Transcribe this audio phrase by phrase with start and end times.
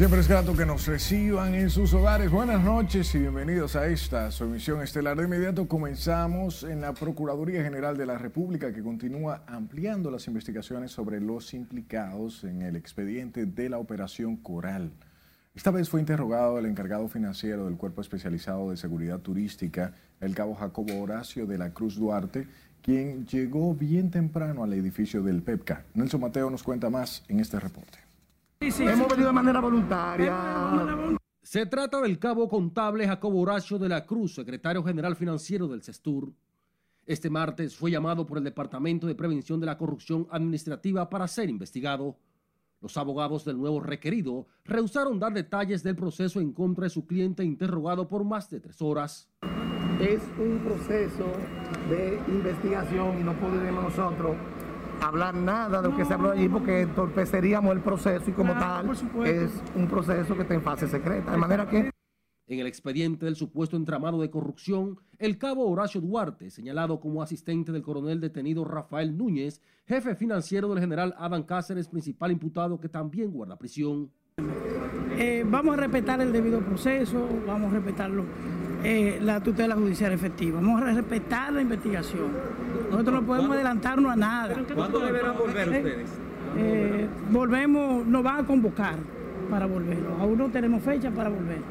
[0.00, 2.30] Siempre es grato que nos reciban en sus hogares.
[2.30, 5.18] Buenas noches y bienvenidos a esta su emisión estelar.
[5.18, 10.90] De inmediato comenzamos en la Procuraduría General de la República que continúa ampliando las investigaciones
[10.90, 14.90] sobre los implicados en el expediente de la Operación Coral.
[15.54, 19.92] Esta vez fue interrogado el encargado financiero del Cuerpo Especializado de Seguridad Turística,
[20.22, 22.48] el cabo Jacobo Horacio de la Cruz Duarte,
[22.80, 25.84] quien llegó bien temprano al edificio del PEPCA.
[25.92, 28.09] Nelson Mateo nos cuenta más en este reporte.
[28.62, 30.36] Hemos venido de manera voluntaria.
[31.40, 36.30] Se trata del cabo contable Jacobo Horacio de la Cruz, secretario general financiero del CESTUR.
[37.06, 41.48] Este martes fue llamado por el Departamento de Prevención de la Corrupción Administrativa para ser
[41.48, 42.18] investigado.
[42.82, 47.42] Los abogados del nuevo requerido rehusaron dar detalles del proceso en contra de su cliente
[47.42, 49.30] interrogado por más de tres horas.
[49.98, 51.32] Es un proceso
[51.88, 54.36] de investigación y no podemos nosotros
[55.00, 58.90] hablar nada de lo que se habló allí porque entorpeceríamos el proceso y como tal
[59.24, 61.30] es un proceso que está en fase secreta.
[61.30, 61.90] De manera que...
[62.46, 67.70] En el expediente del supuesto entramado de corrupción, el cabo Horacio Duarte, señalado como asistente
[67.70, 73.30] del coronel detenido Rafael Núñez, jefe financiero del general Adam Cáceres, principal imputado que también
[73.30, 74.10] guarda prisión.
[75.16, 78.24] Eh, vamos a respetar el debido proceso, vamos a respetarlo
[78.82, 80.60] eh, la tutela judicial efectiva.
[80.60, 82.32] Vamos a respetar la investigación.
[82.90, 84.56] Nosotros no podemos adelantarnos a nada.
[84.74, 86.10] ¿Cuándo deberán volver ustedes?
[86.56, 88.98] Eh, volvemos, nos van a convocar
[89.48, 89.98] para volver.
[90.18, 91.62] Aún no tenemos fecha para volver.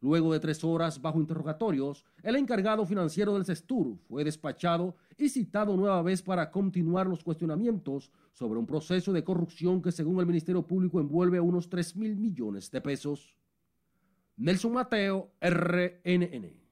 [0.00, 5.76] Luego de tres horas bajo interrogatorios, el encargado financiero del CESTUR fue despachado y citado
[5.78, 10.62] nueva vez para continuar los cuestionamientos sobre un proceso de corrupción que según el Ministerio
[10.66, 13.34] Público envuelve a unos 3 mil millones de pesos.
[14.36, 16.64] Nelson Mateo, RNN.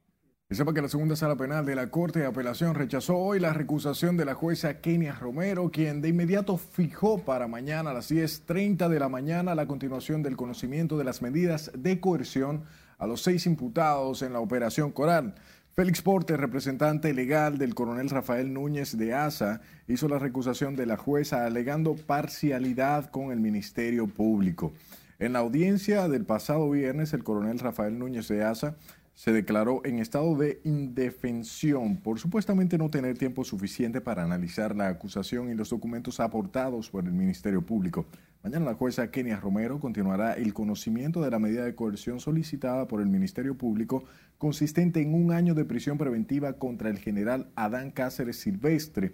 [0.51, 4.17] Sepa que la segunda sala penal de la Corte de Apelación rechazó hoy la recusación
[4.17, 8.99] de la jueza Kenia Romero, quien de inmediato fijó para mañana a las 10.30 de
[8.99, 12.65] la mañana la continuación del conocimiento de las medidas de coerción
[12.99, 15.37] a los seis imputados en la operación Coral.
[15.71, 20.99] Félix Porte, representante legal del coronel Rafael Núñez de ASA, hizo la recusación de la
[20.99, 24.75] jueza alegando parcialidad con el Ministerio Público.
[25.23, 28.75] En la audiencia del pasado viernes, el coronel Rafael Núñez de Asa
[29.15, 34.89] se declaró en estado de indefensión por supuestamente no tener tiempo suficiente para analizar la
[34.89, 38.05] acusación y los documentos aportados por el Ministerio Público.
[38.43, 43.01] Mañana la jueza Kenia Romero continuará el conocimiento de la medida de coerción solicitada por
[43.01, 44.03] el Ministerio Público
[44.39, 49.13] consistente en un año de prisión preventiva contra el general Adán Cáceres Silvestre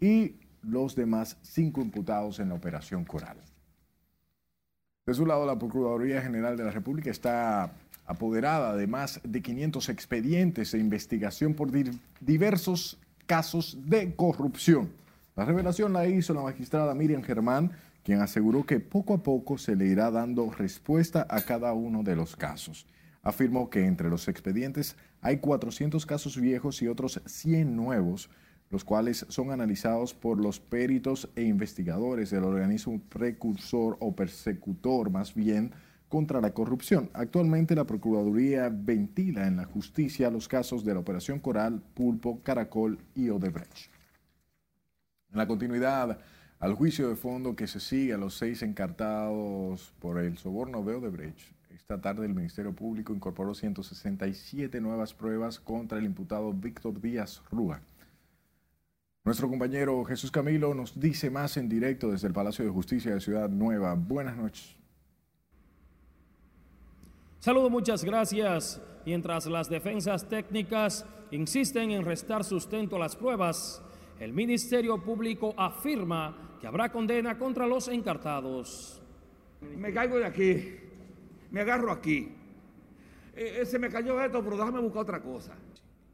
[0.00, 3.36] y los demás cinco imputados en la operación Coral.
[5.06, 7.72] De su lado, la Procuraduría General de la República está
[8.06, 11.70] apoderada de más de 500 expedientes de investigación por
[12.20, 14.90] diversos casos de corrupción.
[15.36, 17.72] La revelación la hizo la magistrada Miriam Germán,
[18.02, 22.16] quien aseguró que poco a poco se le irá dando respuesta a cada uno de
[22.16, 22.86] los casos.
[23.22, 28.28] Afirmó que entre los expedientes hay 400 casos viejos y otros 100 nuevos,
[28.70, 35.34] los cuales son analizados por los peritos e investigadores del organismo precursor o persecutor más
[35.34, 35.72] bien
[36.08, 37.10] contra la corrupción.
[37.12, 42.98] Actualmente la Procuraduría ventila en la justicia los casos de la Operación Coral, Pulpo, Caracol
[43.14, 43.90] y Odebrecht.
[45.30, 46.18] En la continuidad
[46.60, 50.94] al juicio de fondo que se sigue a los seis encartados por el soborno de
[50.94, 57.42] Odebrecht, esta tarde el Ministerio Público incorporó 167 nuevas pruebas contra el imputado Víctor Díaz
[57.50, 57.80] Rúa.
[59.30, 63.20] Nuestro compañero Jesús Camilo nos dice más en directo desde el Palacio de Justicia de
[63.20, 63.94] Ciudad Nueva.
[63.94, 64.74] Buenas noches.
[67.38, 68.82] Saludo, muchas gracias.
[69.06, 73.80] Mientras las defensas técnicas insisten en restar sustento a las pruebas,
[74.18, 79.00] el Ministerio Público afirma que habrá condena contra los encartados.
[79.60, 80.74] Me caigo de aquí,
[81.52, 82.34] me agarro aquí.
[83.36, 85.54] Eh, eh, se me cayó esto, pero déjame buscar otra cosa.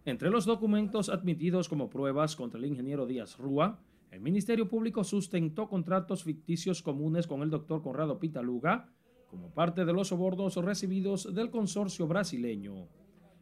[0.06, 3.81] Entre los documentos admitidos como pruebas contra el ingeniero Díaz Rúa,
[4.12, 8.89] el Ministerio Público sustentó contratos ficticios comunes con el doctor Conrado Pitaluga
[9.28, 12.87] como parte de los sobornos recibidos del consorcio brasileño.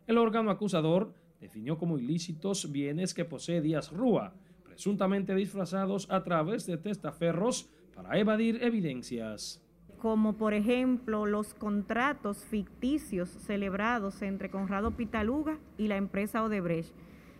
[0.06, 4.32] El órgano acusador definió como ilícitos bienes que posee Díaz Rúa,
[4.64, 9.62] presuntamente disfrazados a través de testaferros para evadir evidencias
[10.04, 16.92] como por ejemplo los contratos ficticios celebrados entre Conrado Pitaluga y la empresa Odebrecht.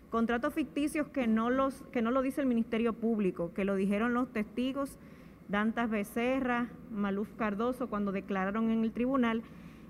[0.09, 4.15] Contratos ficticios que no, los, que no lo dice el Ministerio Público, que lo dijeron
[4.15, 4.97] los testigos
[5.47, 9.43] Dantas Becerra, Maluf Cardoso cuando declararon en el tribunal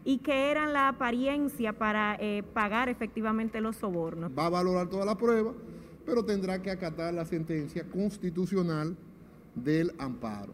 [0.04, 4.32] y que eran la apariencia para eh, pagar efectivamente los sobornos.
[4.36, 5.52] Va a valorar toda la prueba,
[6.04, 8.96] pero tendrá que acatar la sentencia constitucional
[9.54, 10.52] del amparo.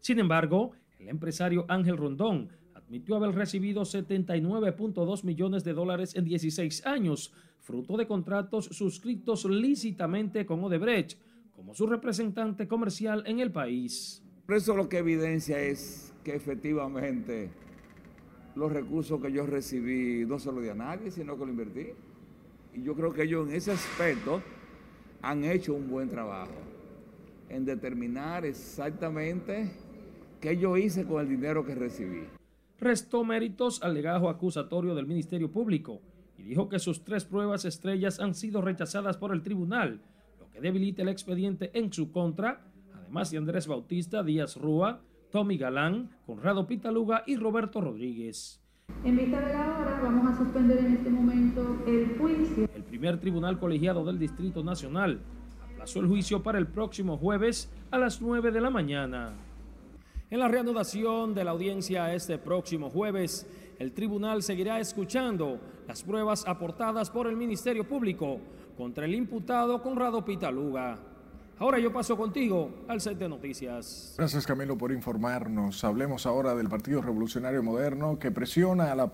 [0.00, 0.74] Sin embargo,
[1.06, 7.96] el empresario Ángel Rondón admitió haber recibido 79.2 millones de dólares en 16 años, fruto
[7.96, 11.16] de contratos suscritos lícitamente con Odebrecht
[11.52, 14.20] como su representante comercial en el país.
[14.46, 17.50] Por eso lo que evidencia es que efectivamente
[18.56, 21.86] los recursos que yo recibí no se los di a nadie, sino que lo invertí.
[22.74, 24.42] Y yo creo que ellos en ese aspecto
[25.22, 26.56] han hecho un buen trabajo
[27.48, 29.85] en determinar exactamente
[30.40, 32.24] qué yo hice con el dinero que recibí.
[32.78, 36.00] Restó méritos al legajo acusatorio del Ministerio Público
[36.38, 40.00] y dijo que sus tres pruebas estrellas han sido rechazadas por el tribunal,
[40.38, 42.60] lo que debilita el expediente en su contra,
[42.94, 45.00] además de Andrés Bautista, Díaz Rúa,
[45.30, 48.60] Tommy Galán, Conrado Pitaluga y Roberto Rodríguez.
[49.04, 52.68] En vista de la hora, vamos a suspender en este momento el juicio.
[52.74, 55.20] El primer tribunal colegiado del Distrito Nacional
[55.72, 59.32] aplazó el juicio para el próximo jueves a las 9 de la mañana.
[60.28, 63.46] En la reanudación de la audiencia este próximo jueves,
[63.78, 68.40] el tribunal seguirá escuchando las pruebas aportadas por el Ministerio Público
[68.76, 70.98] contra el imputado Conrado Pitaluga.
[71.60, 74.16] Ahora yo paso contigo al set de noticias.
[74.18, 75.84] Gracias Camilo por informarnos.
[75.84, 79.08] Hablemos ahora del Partido Revolucionario Moderno que presiona a la,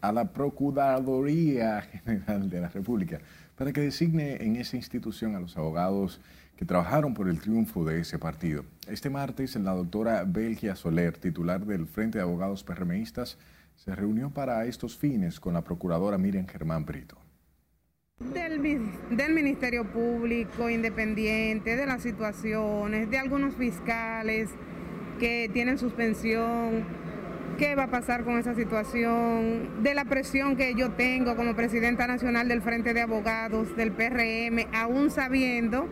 [0.00, 3.20] a la Procuraduría General de la República
[3.56, 6.20] para que designe en esa institución a los abogados
[6.62, 8.64] que trabajaron por el triunfo de ese partido.
[8.86, 13.36] Este martes, la doctora Belgia Soler, titular del Frente de Abogados PRMistas,
[13.74, 17.18] se reunió para estos fines con la procuradora Miriam Germán Brito.
[18.20, 18.62] Del,
[19.10, 24.48] del, Ministerio Público Independiente, de las situaciones, de algunos fiscales
[25.18, 26.84] que tienen suspensión,
[27.58, 32.06] qué va a pasar con esa situación, de la presión que yo tengo como presidenta
[32.06, 35.88] nacional del Frente de Abogados del PRM, aún sabiendo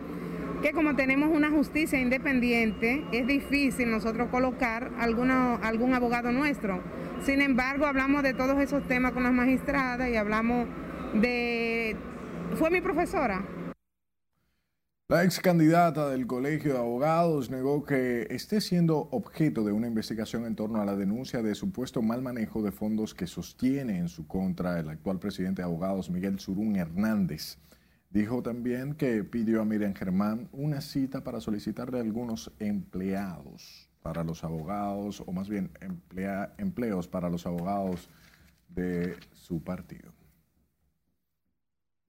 [0.61, 6.81] que como tenemos una justicia independiente, es difícil nosotros colocar alguno, algún abogado nuestro.
[7.23, 10.67] Sin embargo, hablamos de todos esos temas con las magistradas y hablamos
[11.13, 11.95] de...
[12.55, 13.43] Fue mi profesora.
[15.07, 20.45] La ex candidata del Colegio de Abogados negó que esté siendo objeto de una investigación
[20.45, 24.25] en torno a la denuncia de supuesto mal manejo de fondos que sostiene en su
[24.25, 27.57] contra el actual presidente de abogados Miguel Surún Hernández.
[28.11, 34.43] Dijo también que pidió a Miriam Germán una cita para solicitarle algunos empleados para los
[34.43, 35.71] abogados, o más bien
[36.57, 38.09] empleos para los abogados
[38.67, 40.11] de su partido.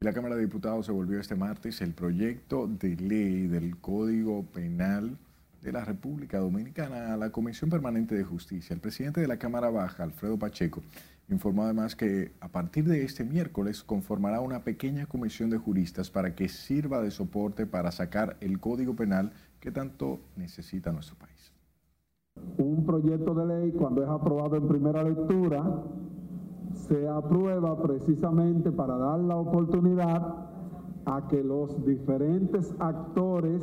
[0.01, 5.17] La Cámara de Diputados se volvió este martes el proyecto de ley del Código Penal
[5.61, 8.75] de la República Dominicana a la Comisión Permanente de Justicia.
[8.75, 10.83] El presidente de la Cámara Baja, Alfredo Pacheco,
[11.33, 16.35] informó además que a partir de este miércoles conformará una pequeña comisión de juristas para
[16.35, 21.53] que sirva de soporte para sacar el Código Penal que tanto necesita nuestro país.
[22.57, 25.83] Un proyecto de ley, cuando es aprobado en primera lectura,
[26.75, 30.35] se aprueba precisamente para dar la oportunidad
[31.05, 33.63] a que los diferentes actores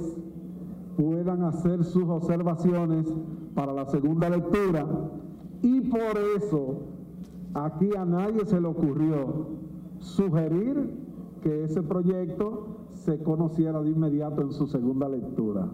[0.97, 3.07] puedan hacer sus observaciones
[3.55, 4.85] para la segunda lectura
[5.61, 6.88] y por eso
[7.53, 9.47] aquí a nadie se le ocurrió
[9.99, 10.95] sugerir
[11.41, 15.69] que ese proyecto se conociera de inmediato en su segunda lectura.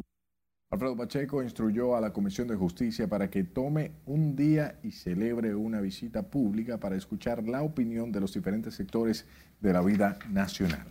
[0.72, 5.56] Alfredo Pacheco instruyó a la Comisión de Justicia para que tome un día y celebre
[5.56, 9.26] una visita pública para escuchar la opinión de los diferentes sectores
[9.62, 10.88] de la vida nacional.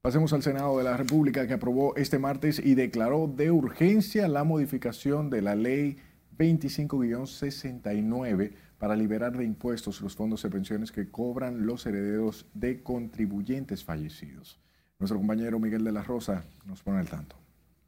[0.00, 4.42] Pasemos al Senado de la República que aprobó este martes y declaró de urgencia la
[4.42, 5.98] modificación de la ley
[6.38, 13.84] 25-69 para liberar de impuestos los fondos de pensiones que cobran los herederos de contribuyentes
[13.84, 14.58] fallecidos.
[14.98, 17.36] Nuestro compañero Miguel de la Rosa nos pone al tanto.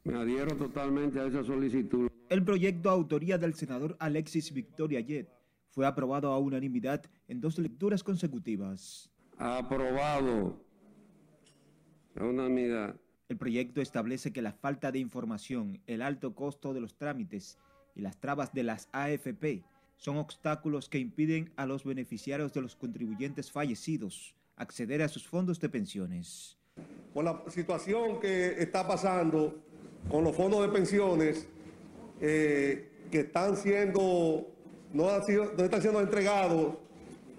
[0.05, 2.07] Me adhiero totalmente a esa solicitud.
[2.29, 5.27] El proyecto autoría del senador Alexis Victoria Yet
[5.67, 9.11] fue aprobado a unanimidad en dos lecturas consecutivas.
[9.37, 10.63] Aprobado
[12.15, 17.57] el proyecto establece que la falta de información, el alto costo de los trámites
[17.95, 19.65] y las trabas de las AFP
[19.97, 25.59] son obstáculos que impiden a los beneficiarios de los contribuyentes fallecidos acceder a sus fondos
[25.59, 26.57] de pensiones.
[27.13, 29.61] Por la situación que está pasando
[30.09, 31.47] con los fondos de pensiones
[32.21, 34.55] eh, que están siendo
[34.93, 36.75] no, están siendo entregados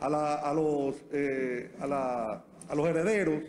[0.00, 3.42] a, los, eh, a los herederos,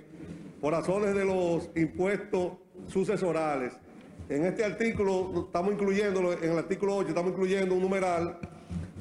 [0.61, 2.53] por razones de los impuestos
[2.87, 3.73] sucesorales.
[4.29, 8.39] En este artículo estamos incluyendo, en el artículo 8 estamos incluyendo un numeral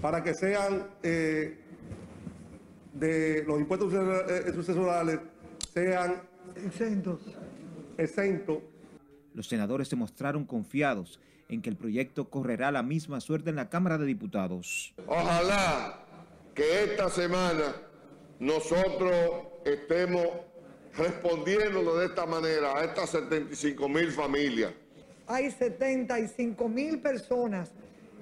[0.01, 1.59] para que sean eh,
[2.95, 5.21] de los impuestos eh, sucesorales
[5.73, 6.23] sean
[6.65, 7.21] exentos.
[7.99, 8.59] exentos.
[9.35, 13.69] Los senadores se mostraron confiados en que el proyecto correrá la misma suerte en la
[13.69, 14.95] Cámara de Diputados.
[15.07, 16.01] Ojalá
[16.55, 17.75] que esta semana
[18.39, 19.13] nosotros
[19.65, 20.27] estemos
[20.97, 24.73] respondiéndolo de esta manera a estas 75 mil familias.
[25.27, 27.73] Hay 75 mil personas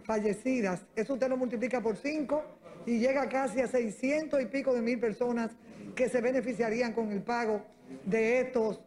[0.05, 0.87] fallecidas.
[0.95, 2.43] Eso usted lo multiplica por 5
[2.87, 5.51] y llega casi a 600 y pico de mil personas
[5.95, 7.65] que se beneficiarían con el pago
[8.05, 8.81] de estos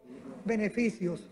[0.45, 1.27] beneficios.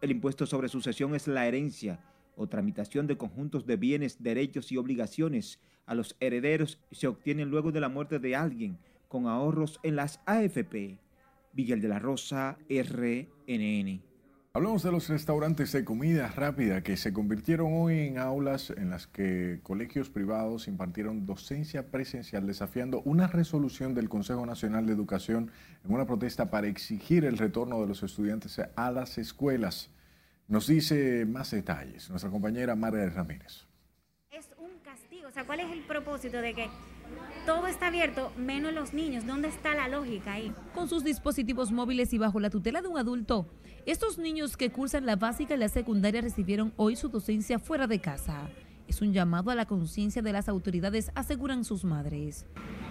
[0.00, 2.00] El impuesto sobre sucesión es la herencia
[2.36, 7.50] o tramitación de conjuntos de bienes, derechos y obligaciones a los herederos y se obtienen
[7.50, 8.78] luego de la muerte de alguien
[9.08, 10.98] con ahorros en las AFP.
[11.54, 14.02] Miguel de la Rosa, RNN.
[14.56, 19.06] Hablamos de los restaurantes de comida rápida que se convirtieron hoy en aulas en las
[19.06, 25.50] que colegios privados impartieron docencia presencial desafiando una resolución del Consejo Nacional de Educación
[25.84, 29.90] en una protesta para exigir el retorno de los estudiantes a las escuelas.
[30.48, 33.66] Nos dice más detalles nuestra compañera María Ramírez.
[34.30, 36.70] Es un castigo, o sea, ¿cuál es el propósito de que
[37.44, 39.24] todo está abierto, menos los niños.
[39.24, 40.52] ¿Dónde está la lógica ahí?
[40.74, 43.46] Con sus dispositivos móviles y bajo la tutela de un adulto,
[43.86, 48.00] estos niños que cursan la básica y la secundaria recibieron hoy su docencia fuera de
[48.00, 48.48] casa.
[48.88, 52.46] Es un llamado a la conciencia de las autoridades, aseguran sus madres.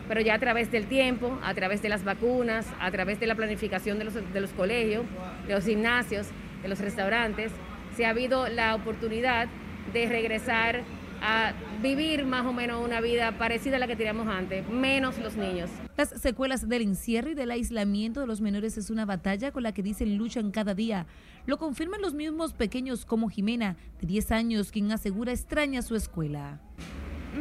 [0.08, 3.36] Pero ya a través del tiempo, a través de las vacunas, a través de la
[3.36, 5.06] planificación de los, colegios,
[5.46, 6.28] de los gimnasios,
[6.62, 7.52] de los restaurantes,
[7.98, 9.50] se ha habido la oportunidad
[9.92, 10.84] de regresar
[11.22, 15.36] a vivir más o menos una vida parecida a la que teníamos antes, menos los
[15.36, 15.70] niños.
[15.98, 19.74] Las secuelas del encierro y del aislamiento de los menores es una batalla con la
[19.74, 21.06] que dicen luchan cada día.
[21.46, 26.60] Lo confirman los mismos pequeños como Jimena, de 10 años, quien asegura extraña su escuela.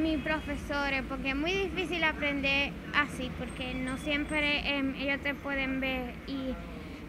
[0.00, 5.80] Mi profesores, porque es muy difícil aprender así, porque no siempre em, ellos te pueden
[5.80, 6.54] ver y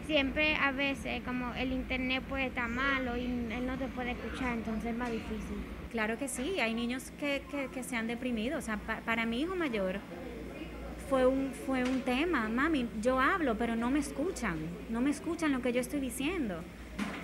[0.04, 4.54] siempre a veces como el internet puede estar malo y él no te puede escuchar,
[4.54, 5.58] entonces es más difícil.
[5.92, 8.58] Claro que sí, hay niños que, que, se han deprimido.
[8.58, 10.00] O sea, para mi hijo mayor
[11.08, 12.48] fue un, fue un tema.
[12.48, 14.58] Mami, yo hablo, pero no me escuchan.
[14.90, 16.60] No me escuchan lo que yo estoy diciendo.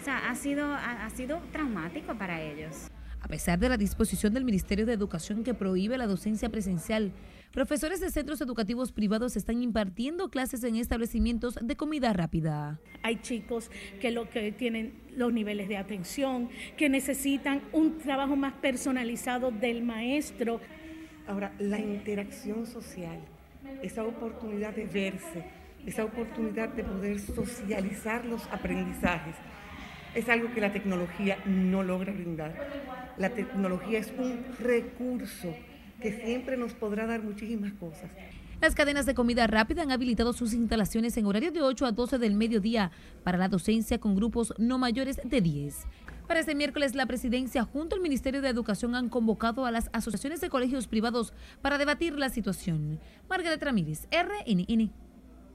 [0.00, 2.88] O sea, ha sido, ha, ha sido traumático para ellos.
[3.20, 7.12] A pesar de la disposición del Ministerio de Educación que prohíbe la docencia presencial,
[7.52, 12.80] Profesores de centros educativos privados están impartiendo clases en establecimientos de comida rápida.
[13.02, 13.70] Hay chicos
[14.00, 16.48] que lo que tienen los niveles de atención,
[16.78, 20.62] que necesitan un trabajo más personalizado del maestro.
[21.26, 23.20] Ahora, la interacción social,
[23.82, 25.44] esa oportunidad de verse,
[25.86, 29.34] esa oportunidad de poder socializar los aprendizajes,
[30.14, 33.14] es algo que la tecnología no logra brindar.
[33.16, 35.54] La tecnología es un recurso
[36.00, 38.10] que siempre nos podrá dar muchísimas cosas.
[38.60, 42.18] Las cadenas de comida rápida han habilitado sus instalaciones en horario de 8 a 12
[42.18, 42.92] del mediodía
[43.24, 45.86] para la docencia con grupos no mayores de 10.
[46.32, 50.40] Para este miércoles, la presidencia junto al Ministerio de Educación han convocado a las asociaciones
[50.40, 52.98] de colegios privados para debatir la situación.
[53.28, 54.90] Margaret Ramírez, RNN.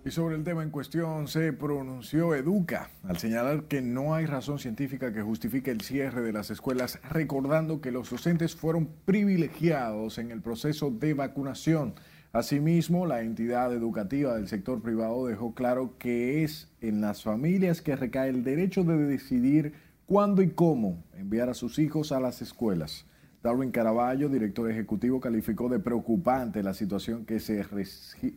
[0.06, 4.60] Y sobre el tema en cuestión se pronunció Educa al señalar que no hay razón
[4.60, 10.30] científica que justifique el cierre de las escuelas, recordando que los docentes fueron privilegiados en
[10.30, 11.96] el proceso de vacunación.
[12.34, 17.96] Asimismo, la entidad educativa del sector privado dejó claro que es en las familias que
[17.96, 23.06] recae el derecho de decidir cuándo y cómo enviar a sus hijos a las escuelas.
[23.44, 27.64] Darwin Caraballo, director ejecutivo, calificó de preocupante la situación que se,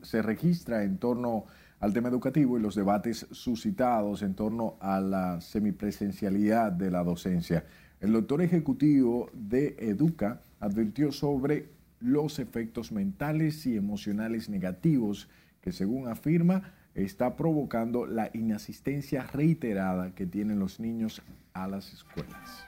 [0.03, 1.47] se registra en torno
[1.79, 7.65] al tema educativo y los debates suscitados en torno a la semipresencialidad de la docencia.
[8.01, 15.29] El doctor ejecutivo de Educa advirtió sobre los efectos mentales y emocionales negativos
[15.61, 22.67] que, según afirma, está provocando la inasistencia reiterada que tienen los niños a las escuelas.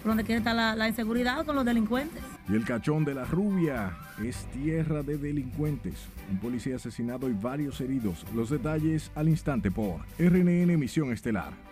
[0.06, 2.22] ¿Dónde quiere estar la, la inseguridad con los delincuentes?
[2.48, 5.96] Y el cachón de la rubia es tierra de delincuentes.
[6.32, 8.24] Un policía asesinado y varios heridos.
[8.36, 11.65] Los detalles al instante por RNN Misión Estelar.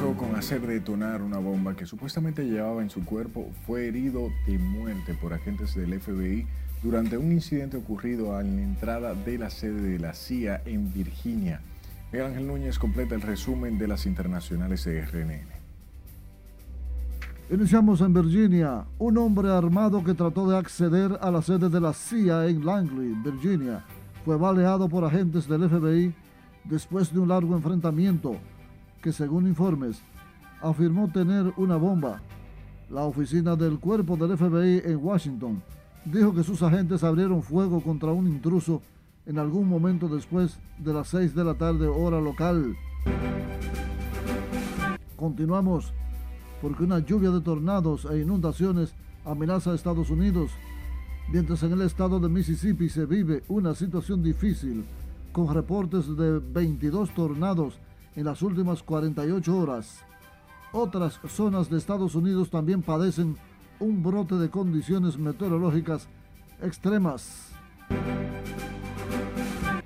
[0.00, 5.12] Con hacer detonar una bomba que supuestamente llevaba en su cuerpo fue herido de muerte
[5.20, 6.46] por agentes del FBI
[6.82, 11.60] durante un incidente ocurrido a la entrada de la sede de la CIA en Virginia.
[12.10, 15.48] Miguel Ángel Núñez completa el resumen de las internacionales de RNN.
[17.50, 18.86] Iniciamos en Virginia.
[18.98, 23.14] Un hombre armado que trató de acceder a la sede de la CIA en Langley,
[23.22, 23.84] Virginia,
[24.24, 26.14] fue baleado por agentes del FBI
[26.64, 28.38] después de un largo enfrentamiento
[29.00, 30.02] que, según informes,
[30.60, 32.20] afirmó tener una bomba.
[32.90, 35.62] La oficina del cuerpo del FBI en Washington
[36.04, 38.82] dijo que sus agentes abrieron fuego contra un intruso
[39.26, 42.76] en algún momento después de las 6 de la tarde hora local.
[45.16, 45.92] Continuamos
[46.60, 50.50] porque una lluvia de tornados e inundaciones amenaza a Estados Unidos,
[51.32, 54.84] mientras en el estado de Mississippi se vive una situación difícil
[55.32, 57.78] con reportes de 22 tornados
[58.16, 60.04] en las últimas 48 horas.
[60.72, 63.36] Otras zonas de Estados Unidos también padecen
[63.80, 66.08] un brote de condiciones meteorológicas
[66.62, 67.52] extremas.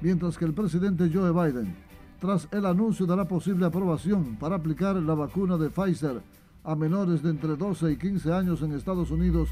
[0.00, 1.74] Mientras que el presidente Joe Biden,
[2.20, 6.20] tras el anuncio de la posible aprobación para aplicar la vacuna de Pfizer
[6.62, 9.48] a menores de entre 12 y 15 años en Estados Unidos,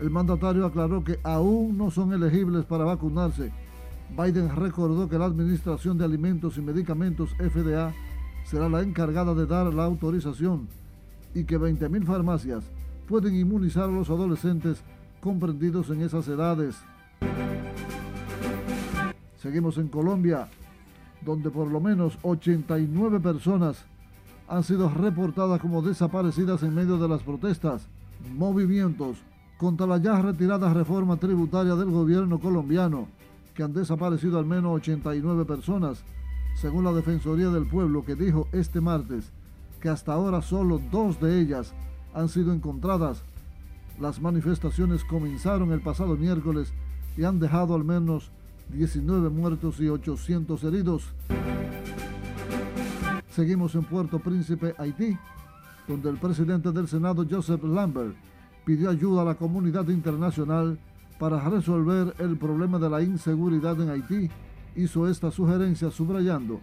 [0.00, 3.52] el mandatario aclaró que aún no son elegibles para vacunarse.
[4.16, 7.92] Biden recordó que la Administración de Alimentos y Medicamentos FDA
[8.44, 10.68] será la encargada de dar la autorización
[11.34, 12.64] y que 20.000 farmacias
[13.08, 14.82] pueden inmunizar a los adolescentes
[15.20, 16.76] comprendidos en esas edades.
[19.36, 20.48] Seguimos en Colombia,
[21.24, 23.84] donde por lo menos 89 personas
[24.48, 27.86] han sido reportadas como desaparecidas en medio de las protestas,
[28.36, 29.18] movimientos
[29.56, 33.08] contra la ya retirada reforma tributaria del gobierno colombiano,
[33.60, 36.02] que han desaparecido al menos 89 personas,
[36.54, 39.32] según la Defensoría del Pueblo, que dijo este martes
[39.82, 41.74] que hasta ahora solo dos de ellas
[42.14, 43.22] han sido encontradas.
[44.00, 46.72] Las manifestaciones comenzaron el pasado miércoles
[47.18, 48.30] y han dejado al menos
[48.70, 51.12] 19 muertos y 800 heridos.
[53.28, 55.18] Seguimos en Puerto Príncipe, Haití,
[55.86, 58.16] donde el presidente del Senado, Joseph Lambert,
[58.64, 60.78] pidió ayuda a la comunidad internacional
[61.20, 64.30] para resolver el problema de la inseguridad en Haití.
[64.74, 66.62] Hizo esta sugerencia subrayando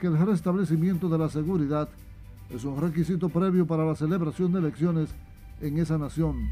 [0.00, 1.90] que el restablecimiento de la seguridad
[2.48, 5.14] es un requisito previo para la celebración de elecciones
[5.60, 6.48] en esa nación.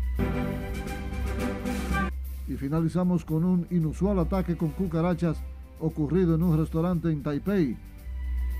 [2.47, 5.43] Y finalizamos con un inusual ataque con cucarachas
[5.81, 7.75] ocurrido en un restaurante en Taipei.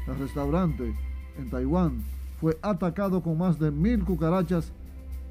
[0.09, 0.95] El restaurante
[1.37, 2.03] en Taiwán
[2.41, 4.73] fue atacado con más de mil cucarachas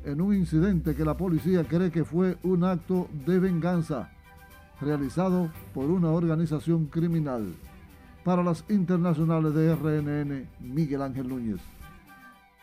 [0.04, 4.12] en un incidente que la policía cree que fue un acto de venganza
[4.82, 7.54] realizado por una organización criminal.
[8.24, 11.60] Para las internacionales de RNN, Miguel Ángel Núñez.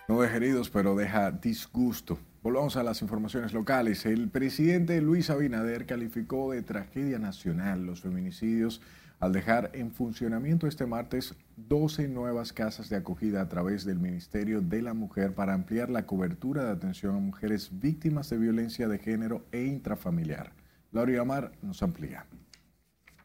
[0.08, 2.18] No deja heridos, pero deja disgusto.
[2.42, 4.06] Volvamos a las informaciones locales.
[4.06, 8.80] El presidente Luis Abinader calificó de tragedia nacional los feminicidios
[9.18, 14.60] al dejar en funcionamiento este martes 12 nuevas casas de acogida a través del Ministerio
[14.60, 18.98] de la Mujer para ampliar la cobertura de atención a mujeres víctimas de violencia de
[18.98, 20.52] género e intrafamiliar.
[20.92, 22.26] Laura Amar nos amplía.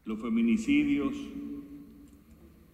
[0.04, 1.14] Los feminicidios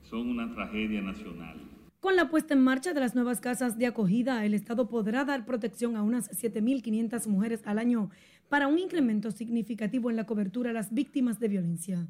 [0.02, 1.68] son una tragedia nacional
[2.00, 5.44] con la puesta en marcha de las nuevas casas de acogida, el Estado podrá dar
[5.44, 8.10] protección a unas 7.500 mujeres al año
[8.48, 12.06] para un incremento significativo en la cobertura a las víctimas de violencia.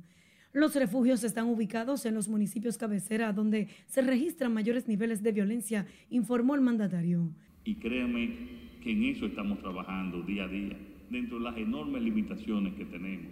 [0.53, 5.87] Los refugios están ubicados en los municipios cabecera donde se registran mayores niveles de violencia,
[6.09, 7.31] informó el mandatario.
[7.65, 8.35] Y créame
[8.83, 10.77] que en eso estamos trabajando día a día,
[11.11, 13.31] dentro de las enormes limitaciones que tenemos,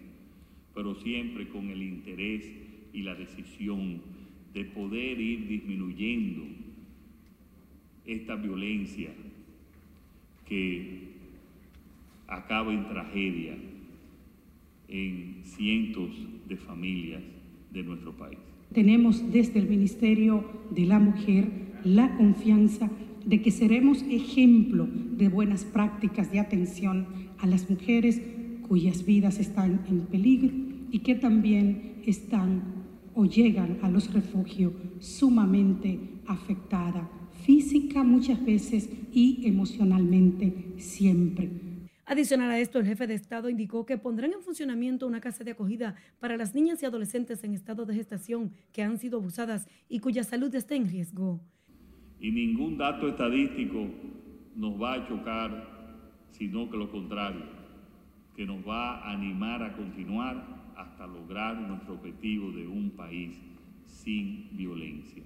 [0.75, 2.45] pero siempre con el interés
[2.93, 4.03] y la decisión
[4.53, 6.45] de poder ir disminuyendo
[8.05, 9.11] esta violencia
[10.47, 11.17] que
[12.29, 13.57] acaba en tragedia
[14.89, 16.11] en cientos
[16.49, 17.23] de familias
[17.73, 18.39] de nuestro país.
[18.73, 21.49] Tenemos desde el Ministerio de la Mujer
[21.85, 22.91] la confianza
[23.25, 27.07] de que seremos ejemplo de buenas prácticas de atención
[27.39, 28.21] a las mujeres
[28.69, 30.53] cuyas vidas están en peligro
[30.91, 32.63] y que también están
[33.15, 37.09] o llegan a los refugios sumamente afectada,
[37.45, 41.66] física muchas veces y emocionalmente siempre.
[42.09, 45.51] Adicional a esto, el jefe de Estado indicó que pondrán en funcionamiento una casa de
[45.51, 49.99] acogida para las niñas y adolescentes en estado de gestación que han sido abusadas y
[49.99, 51.40] cuya salud está en riesgo.
[52.21, 53.88] Y ningún dato estadístico
[54.55, 55.51] nos va a chocar,
[56.31, 57.42] sino que lo contrario,
[58.37, 63.37] que nos va a animar a continuar hasta lograr nuestro objetivo de un país
[63.87, 65.25] sin violencia.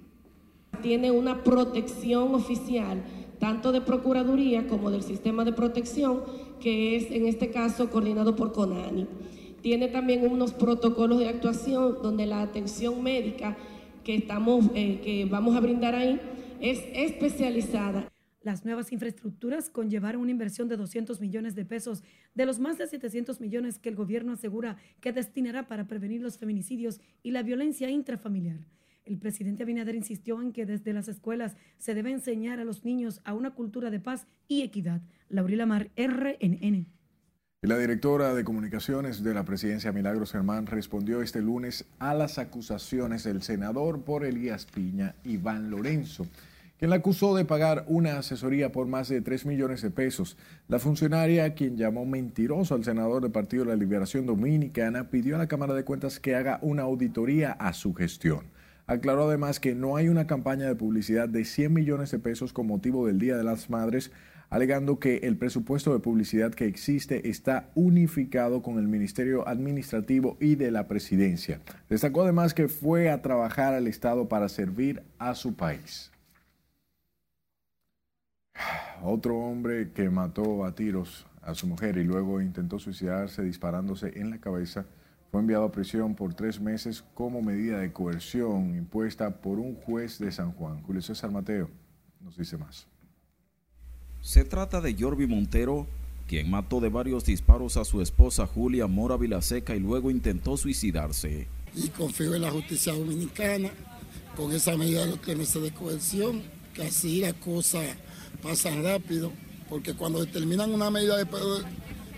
[0.80, 3.02] tiene una protección oficial,
[3.38, 6.22] tanto de Procuraduría como del sistema de protección,
[6.60, 9.06] que es en este caso coordinado por CONANI.
[9.62, 13.56] Tiene también unos protocolos de actuación donde la atención médica
[14.04, 16.20] que, estamos, eh, que vamos a brindar ahí
[16.60, 18.10] es especializada.
[18.42, 22.02] Las nuevas infraestructuras conllevaron una inversión de 200 millones de pesos
[22.34, 26.38] de los más de 700 millones que el gobierno asegura que destinará para prevenir los
[26.38, 28.60] feminicidios y la violencia intrafamiliar.
[29.04, 33.20] El presidente Abinader insistió en que desde las escuelas se debe enseñar a los niños
[33.24, 35.00] a una cultura de paz y equidad.
[35.28, 36.86] Laurila Mar, RNN.
[37.62, 43.24] La directora de comunicaciones de la presidencia, Milagros Germán, respondió este lunes a las acusaciones
[43.24, 46.26] del senador por Elías Piña, Iván Lorenzo
[46.80, 50.38] quien la acusó de pagar una asesoría por más de 3 millones de pesos.
[50.66, 55.38] La funcionaria, quien llamó mentiroso al senador del Partido de la Liberación Dominicana, pidió a
[55.38, 58.46] la Cámara de Cuentas que haga una auditoría a su gestión.
[58.90, 62.66] Aclaró además que no hay una campaña de publicidad de 100 millones de pesos con
[62.66, 64.10] motivo del Día de las Madres,
[64.48, 70.56] alegando que el presupuesto de publicidad que existe está unificado con el Ministerio Administrativo y
[70.56, 71.60] de la Presidencia.
[71.88, 76.10] Destacó además que fue a trabajar al Estado para servir a su país.
[79.04, 84.30] Otro hombre que mató a tiros a su mujer y luego intentó suicidarse disparándose en
[84.30, 84.84] la cabeza
[85.30, 90.18] fue enviado a prisión por tres meses como medida de coerción impuesta por un juez
[90.18, 90.82] de San Juan.
[90.82, 91.70] Julio César Mateo
[92.20, 92.86] nos dice más.
[94.20, 95.86] Se trata de Jorvi Montero,
[96.26, 101.46] quien mató de varios disparos a su esposa Julia Mora Vilaseca y luego intentó suicidarse.
[101.74, 103.70] Y confío en la justicia dominicana
[104.36, 106.42] con esa medida de los tres meses de coerción,
[106.74, 107.80] que así la cosa
[108.42, 109.32] pasan rápido,
[109.68, 111.26] porque cuando determinan una medida de,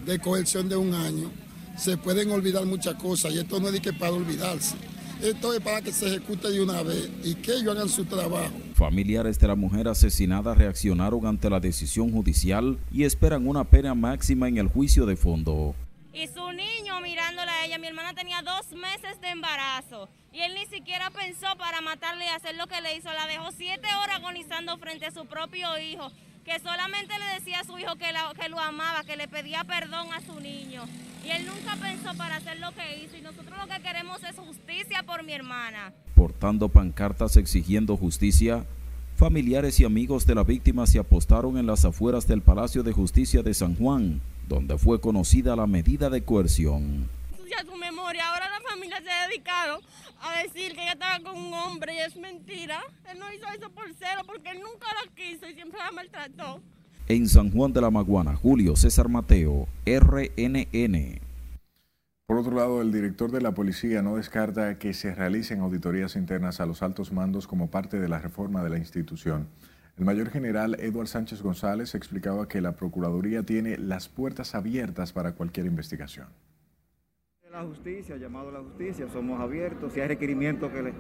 [0.07, 1.31] de coerción de un año,
[1.77, 4.77] se pueden olvidar muchas cosas y esto no es de que para olvidarse.
[5.23, 8.53] Esto es para que se ejecute de una vez y que ellos hagan su trabajo.
[8.75, 14.49] Familiares de la mujer asesinada reaccionaron ante la decisión judicial y esperan una pena máxima
[14.49, 15.77] en el juicio de fondo.
[16.13, 20.55] Y su niño mirándola a ella, mi hermana tenía dos meses de embarazo y él
[20.55, 23.09] ni siquiera pensó para matarle y hacer lo que le hizo.
[23.13, 26.11] La dejó siete horas agonizando frente a su propio hijo,
[26.45, 28.07] que solamente le decía a su hijo que,
[28.41, 30.85] que lo amaba, que le pedía perdón a su niño.
[31.25, 33.17] Y él nunca pensó para hacer lo que hizo.
[33.17, 35.93] Y nosotros lo que queremos es justicia por mi hermana.
[36.15, 38.65] Portando pancartas exigiendo justicia,
[39.17, 43.43] familiares y amigos de la víctima se apostaron en las afueras del Palacio de Justicia
[43.43, 47.09] de San Juan, donde fue conocida la medida de coerción
[47.65, 48.29] su memoria.
[48.29, 49.81] Ahora la familia se ha dedicado
[50.23, 52.81] a decir que ella estaba con un hombre y es mentira.
[53.11, 56.61] Él no hizo eso por cero porque él nunca la quiso y siempre la maltrató.
[57.09, 61.21] En San Juan de la Maguana, Julio César Mateo, RNN.
[62.27, 66.61] Por otro lado, el director de la policía no descarta que se realicen auditorías internas
[66.61, 69.49] a los altos mandos como parte de la reforma de la institución.
[69.99, 75.33] El mayor general Eduard Sánchez González explicaba que la Procuraduría tiene las puertas abiertas para
[75.33, 76.29] cualquier investigación.
[77.53, 79.93] La justicia, llamado a la justicia, somos abiertos.
[79.93, 80.95] Si hay requerimientos que le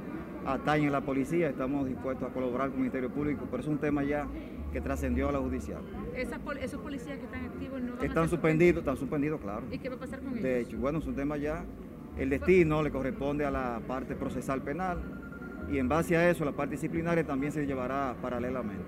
[0.45, 3.79] atañen a la policía, estamos dispuestos a colaborar con el Ministerio Público, pero es un
[3.79, 4.27] tema ya
[4.71, 5.81] que trascendió a la judicial.
[6.15, 9.63] ¿Esos policías que están activos no van Están suspendidos, están suspendidos, claro.
[9.71, 10.43] ¿Y qué va a pasar con ellos?
[10.43, 11.65] De hecho, bueno, es un tema ya,
[12.19, 14.99] el destino le corresponde a la parte procesal penal
[15.73, 18.85] y en base a eso la parte disciplinaria también se llevará paralelamente.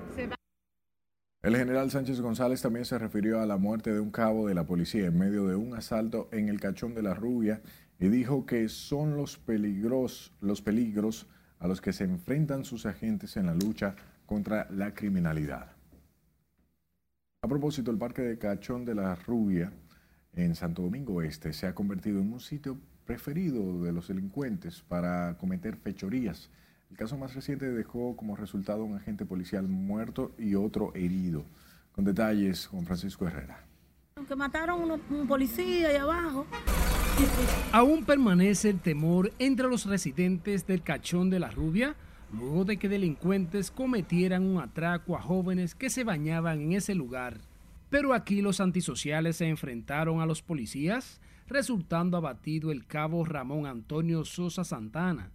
[1.45, 4.65] El general Sánchez González también se refirió a la muerte de un cabo de la
[4.65, 7.61] policía en medio de un asalto en el Cachón de la Rubia
[8.01, 11.27] y dijo que son los peligros, los peligros
[11.59, 15.73] a los que se enfrentan sus agentes en la lucha contra la criminalidad.
[17.43, 19.71] A propósito, el Parque de Cachón de la Rubia
[20.33, 25.37] en Santo Domingo Este se ha convertido en un sitio preferido de los delincuentes para
[25.37, 26.49] cometer fechorías
[26.95, 31.45] el caso más reciente dejó como resultado un agente policial muerto y otro herido.
[31.93, 33.65] Con detalles, con Francisco Herrera.
[34.29, 36.47] Que mataron a un policía ahí abajo.
[37.73, 41.97] Aún permanece el temor entre los residentes del Cachón de la Rubia
[42.33, 47.41] luego de que delincuentes cometieran un atraco a jóvenes que se bañaban en ese lugar.
[47.91, 54.25] Pero aquí los antisociales se enfrentaron a los policías, resultando abatido el cabo Ramón Antonio
[54.25, 55.33] Sosa Santana,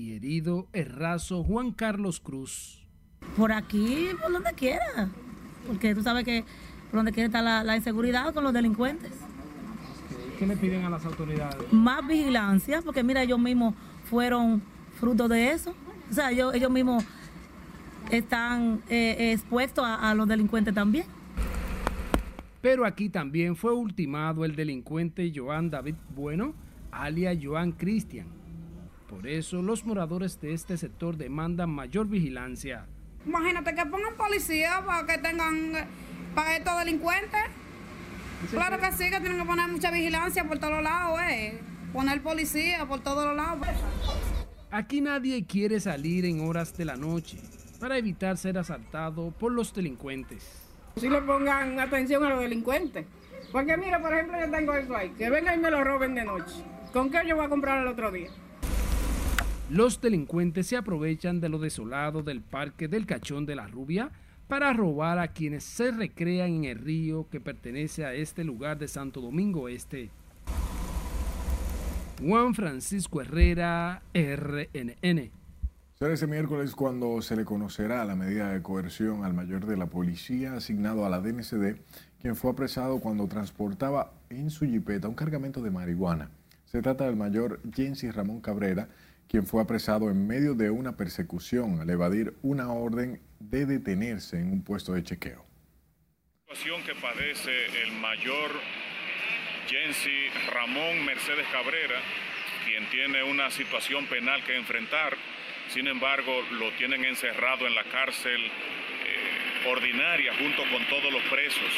[0.00, 2.82] y herido el raso Juan Carlos Cruz.
[3.36, 5.10] Por aquí, por donde quiera,
[5.66, 6.42] porque tú sabes que
[6.90, 9.12] por donde quiera está la, inseguridad con los delincuentes.
[10.38, 11.70] ¿Qué le piden a las autoridades?
[11.70, 14.62] Más vigilancia, porque mira, ellos mismos fueron
[14.98, 15.74] fruto de eso.
[16.10, 17.04] O sea, ellos, ellos mismos
[18.10, 21.04] están eh, expuestos a, a los delincuentes también.
[22.62, 26.54] Pero aquí también fue ultimado el delincuente Joan David Bueno,
[26.90, 28.39] alias Joan Cristian,
[29.10, 32.86] Por eso los moradores de este sector demandan mayor vigilancia.
[33.26, 35.72] Imagínate que pongan policía para que tengan
[36.32, 37.40] para estos delincuentes.
[38.52, 41.60] Claro que sí, que tienen que poner mucha vigilancia por todos lados, eh.
[41.92, 43.66] Poner policía por todos los lados.
[44.70, 47.40] Aquí nadie quiere salir en horas de la noche
[47.80, 50.68] para evitar ser asaltado por los delincuentes.
[50.96, 53.06] Si le pongan atención a los delincuentes.
[53.50, 56.24] Porque mira, por ejemplo, yo tengo eso ahí, que vengan y me lo roben de
[56.24, 56.64] noche.
[56.92, 58.30] ¿Con qué yo voy a comprar el otro día?
[59.70, 64.10] Los delincuentes se aprovechan de lo desolado del Parque del Cachón de la Rubia
[64.48, 68.88] para robar a quienes se recrean en el río que pertenece a este lugar de
[68.88, 70.10] Santo Domingo Este.
[72.20, 75.30] Juan Francisco Herrera, RNN.
[76.00, 79.86] Será este miércoles cuando se le conocerá la medida de coerción al mayor de la
[79.86, 81.76] policía asignado a la DNCD,
[82.20, 86.28] quien fue apresado cuando transportaba en su jipeta un cargamento de marihuana.
[86.66, 88.88] Se trata del mayor Jensi Ramón Cabrera,
[89.30, 94.50] quien fue apresado en medio de una persecución al evadir una orden de detenerse en
[94.50, 95.46] un puesto de chequeo.
[96.48, 98.50] La situación que padece el mayor
[99.68, 102.00] Jensi Ramón Mercedes Cabrera,
[102.66, 105.16] quien tiene una situación penal que enfrentar,
[105.68, 111.70] sin embargo lo tienen encerrado en la cárcel eh, ordinaria junto con todos los presos.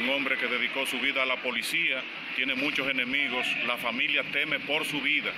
[0.00, 2.02] Un hombre que dedicó su vida a la policía,
[2.34, 5.32] tiene muchos enemigos, la familia teme por su vida.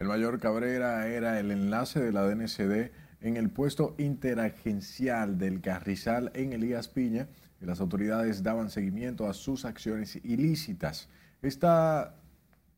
[0.00, 6.30] El mayor Cabrera era el enlace de la DNCD en el puesto interagencial del Carrizal
[6.34, 7.26] en Elías Piña
[7.60, 11.08] y las autoridades daban seguimiento a sus acciones ilícitas.
[11.42, 12.14] Esta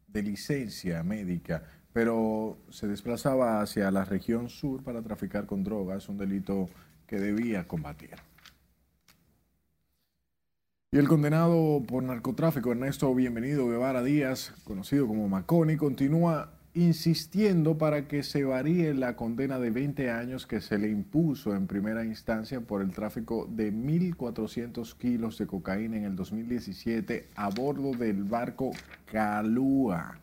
[0.09, 6.17] de licencia médica, pero se desplazaba hacia la región sur para traficar con drogas, un
[6.17, 6.71] delito
[7.07, 8.17] que debía combatir.
[10.91, 18.07] Y el condenado por narcotráfico Ernesto Bienvenido Guevara Díaz, conocido como Maconi, continúa insistiendo para
[18.07, 22.61] que se varíe la condena de 20 años que se le impuso en primera instancia
[22.61, 28.71] por el tráfico de 1.400 kilos de cocaína en el 2017 a bordo del barco
[29.07, 30.21] Calúa.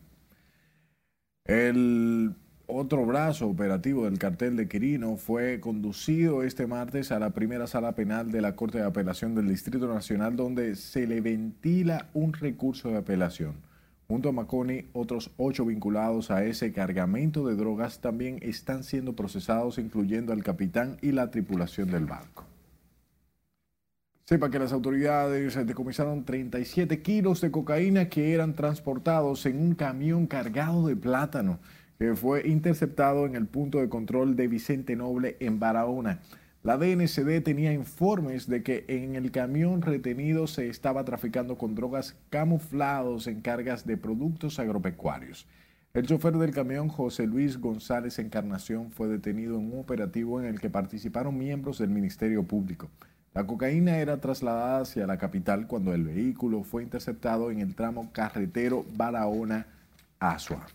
[1.44, 2.34] El
[2.66, 7.94] otro brazo operativo del cartel de Quirino fue conducido este martes a la primera sala
[7.94, 12.90] penal de la Corte de Apelación del Distrito Nacional donde se le ventila un recurso
[12.90, 13.67] de apelación.
[14.08, 19.78] Junto a Maconi, otros ocho vinculados a ese cargamento de drogas también están siendo procesados,
[19.78, 22.46] incluyendo al capitán y la tripulación del barco.
[24.24, 30.28] Sepa que las autoridades decomisaron 37 kilos de cocaína que eran transportados en un camión
[30.28, 31.60] cargado de plátano
[31.98, 36.20] que fue interceptado en el punto de control de Vicente Noble en Barahona.
[36.68, 42.18] La DNCD tenía informes de que en el camión retenido se estaba traficando con drogas
[42.30, 45.48] camuflados en cargas de productos agropecuarios.
[45.94, 50.60] El chofer del camión, José Luis González Encarnación, fue detenido en un operativo en el
[50.60, 52.90] que participaron miembros del Ministerio Público.
[53.34, 58.12] La cocaína era trasladada hacia la capital cuando el vehículo fue interceptado en el tramo
[58.12, 60.68] carretero Barahona-Asua.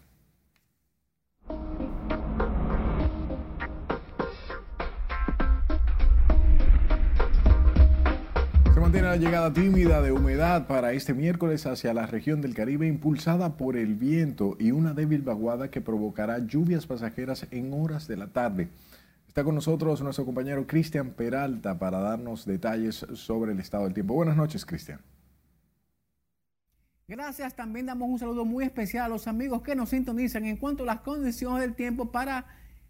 [8.92, 13.56] Mantiene la llegada tímida de humedad para este miércoles hacia la región del Caribe impulsada
[13.56, 18.26] por el viento y una débil vaguada que provocará lluvias pasajeras en horas de la
[18.26, 18.68] tarde.
[19.26, 24.12] Está con nosotros nuestro compañero Cristian Peralta para darnos detalles sobre el estado del tiempo.
[24.12, 25.00] Buenas noches, Cristian.
[27.08, 27.56] Gracias.
[27.56, 30.86] También damos un saludo muy especial a los amigos que nos sintonizan en cuanto a
[30.86, 32.44] las condiciones del tiempo para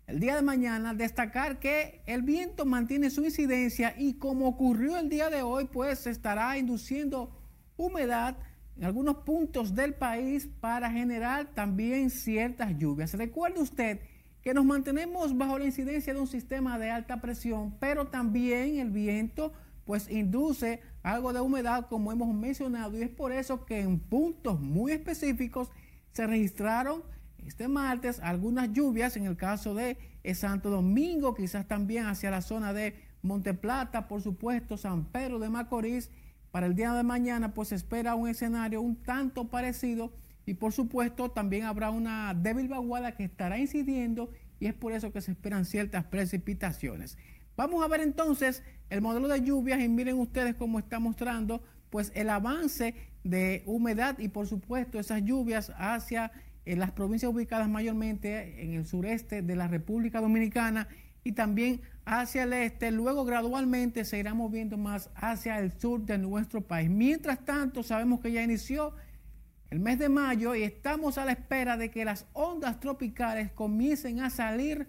[0.07, 5.09] el día de mañana, destacar que el viento mantiene su incidencia y como ocurrió el
[5.09, 7.31] día de hoy, pues estará induciendo
[7.77, 8.37] humedad
[8.77, 13.15] en algunos puntos del país para generar también ciertas lluvias.
[13.15, 14.01] Recuerde usted
[14.43, 18.91] que nos mantenemos bajo la incidencia de un sistema de alta presión, pero también el
[18.91, 19.53] viento
[19.85, 24.61] pues induce algo de humedad como hemos mencionado y es por eso que en puntos
[24.61, 25.71] muy específicos
[26.13, 27.03] se registraron
[27.47, 32.43] este martes algunas lluvias en el caso de eh, Santo Domingo, quizás también hacia la
[32.43, 36.11] zona de Monteplata, por supuesto, San Pedro de Macorís.
[36.51, 40.13] Para el día de mañana pues se espera un escenario un tanto parecido
[40.45, 45.13] y por supuesto también habrá una débil vaguada que estará incidiendo y es por eso
[45.13, 47.17] que se esperan ciertas precipitaciones.
[47.57, 52.13] Vamos a ver entonces el modelo de lluvias y miren ustedes cómo está mostrando pues
[52.15, 56.33] el avance de humedad y por supuesto esas lluvias hacia
[56.65, 60.89] en las provincias ubicadas mayormente en el sureste de la República Dominicana
[61.25, 66.19] y también hacia el este, luego gradualmente se irá moviendo más hacia el sur de
[66.19, 66.91] nuestro país.
[66.91, 68.95] Mientras tanto, sabemos que ya inició
[69.71, 74.21] el mes de mayo y estamos a la espera de que las ondas tropicales comiencen
[74.21, 74.87] a salir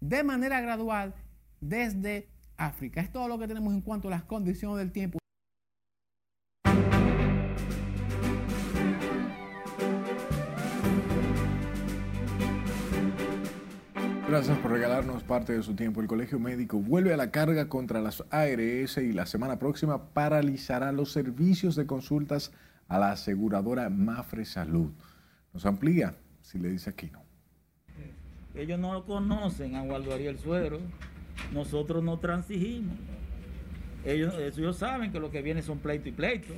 [0.00, 1.14] de manera gradual
[1.60, 3.00] desde África.
[3.00, 5.19] Es todo lo que tenemos en cuanto a las condiciones del tiempo.
[14.30, 16.00] Gracias por regalarnos parte de su tiempo.
[16.00, 20.92] El Colegio Médico vuelve a la carga contra las ARS y la semana próxima paralizará
[20.92, 22.52] los servicios de consultas
[22.86, 24.92] a la aseguradora Mafre Salud.
[25.52, 27.24] Nos amplía, si le dice aquí no.
[28.54, 30.78] Ellos no lo conocen a Waldo Ariel Suero.
[31.52, 32.94] Nosotros no transigimos.
[34.04, 36.54] Ellos, ellos saben que lo que viene son pleito y pleito.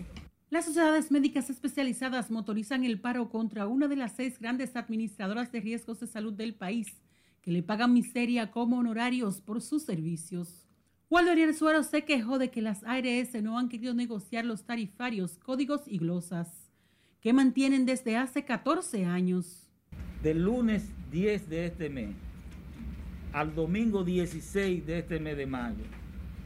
[0.50, 5.60] Las sociedades médicas especializadas motorizan el paro contra una de las seis grandes administradoras de
[5.60, 7.01] riesgos de salud del país,
[7.42, 10.66] que le pagan miseria como honorarios por sus servicios.
[11.10, 15.38] Waldo Ariel Suero se quejó de que las ARS no han querido negociar los tarifarios,
[15.38, 16.70] códigos y glosas,
[17.20, 19.68] que mantienen desde hace 14 años.
[20.22, 22.14] Del lunes 10 de este mes
[23.32, 25.84] al domingo 16 de este mes de mayo,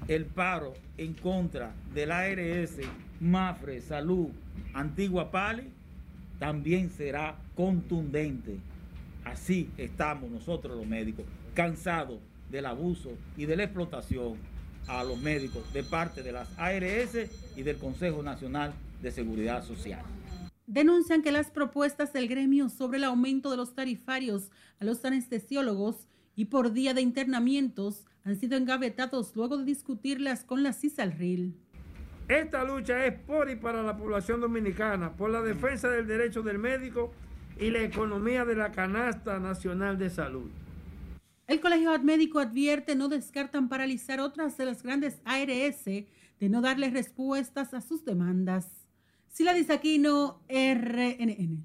[0.08, 2.76] el paro en contra del ARS,
[3.20, 4.28] Mafre, Salud,
[4.72, 5.64] Antigua Pali,
[6.38, 8.58] también será contundente.
[9.26, 14.34] Así estamos nosotros los médicos, cansados del abuso y de la explotación
[14.86, 20.04] a los médicos de parte de las ARS y del Consejo Nacional de Seguridad Social.
[20.68, 26.08] Denuncian que las propuestas del gremio sobre el aumento de los tarifarios a los anestesiólogos
[26.36, 31.52] y por día de internamientos han sido engavetados luego de discutirlas con la CISALRIL.
[32.28, 36.58] Esta lucha es por y para la población dominicana, por la defensa del derecho del
[36.58, 37.12] médico
[37.58, 40.50] y la economía de la canasta nacional de salud.
[41.46, 46.90] El Colegio Médico advierte no descartan paralizar otras de las grandes ARS de no darle
[46.90, 48.66] respuestas a sus demandas.
[49.28, 51.64] Sila Aquino, RNN.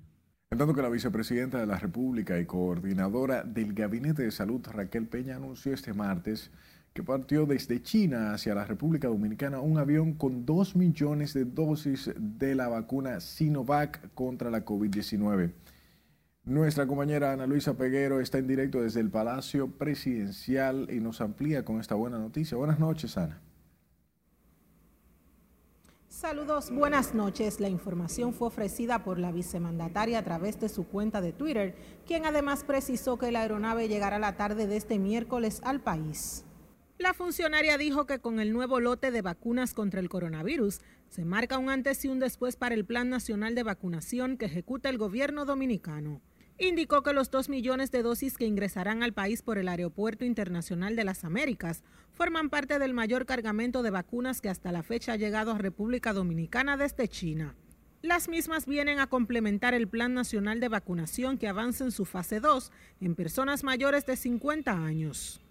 [0.52, 5.08] En tanto que la vicepresidenta de la República y coordinadora del Gabinete de Salud, Raquel
[5.08, 6.52] Peña, anunció este martes
[6.94, 12.12] que partió desde China hacia la República Dominicana un avión con 2 millones de dosis
[12.18, 15.54] de la vacuna Sinovac contra la COVID-19.
[16.44, 21.64] Nuestra compañera Ana Luisa Peguero está en directo desde el Palacio Presidencial y nos amplía
[21.64, 22.58] con esta buena noticia.
[22.58, 23.40] Buenas noches, Ana.
[26.08, 27.60] Saludos, buenas noches.
[27.60, 31.76] La información fue ofrecida por la vicemandataria a través de su cuenta de Twitter,
[32.08, 36.44] quien además precisó que la aeronave llegará la tarde de este miércoles al país.
[36.98, 41.60] La funcionaria dijo que con el nuevo lote de vacunas contra el coronavirus se marca
[41.60, 45.46] un antes y un después para el Plan Nacional de Vacunación que ejecuta el gobierno
[45.46, 46.22] dominicano.
[46.64, 50.96] Indicó que los dos millones de dosis que ingresarán al país por el Aeropuerto Internacional
[50.96, 55.16] de las Américas forman parte del mayor cargamento de vacunas que hasta la fecha ha
[55.16, 57.56] llegado a República Dominicana desde China.
[58.04, 62.40] Las mismas vienen a complementar el Plan Nacional de Vacunación que avanza en su fase
[62.40, 62.72] 2
[63.02, 65.42] en personas mayores de 50 años.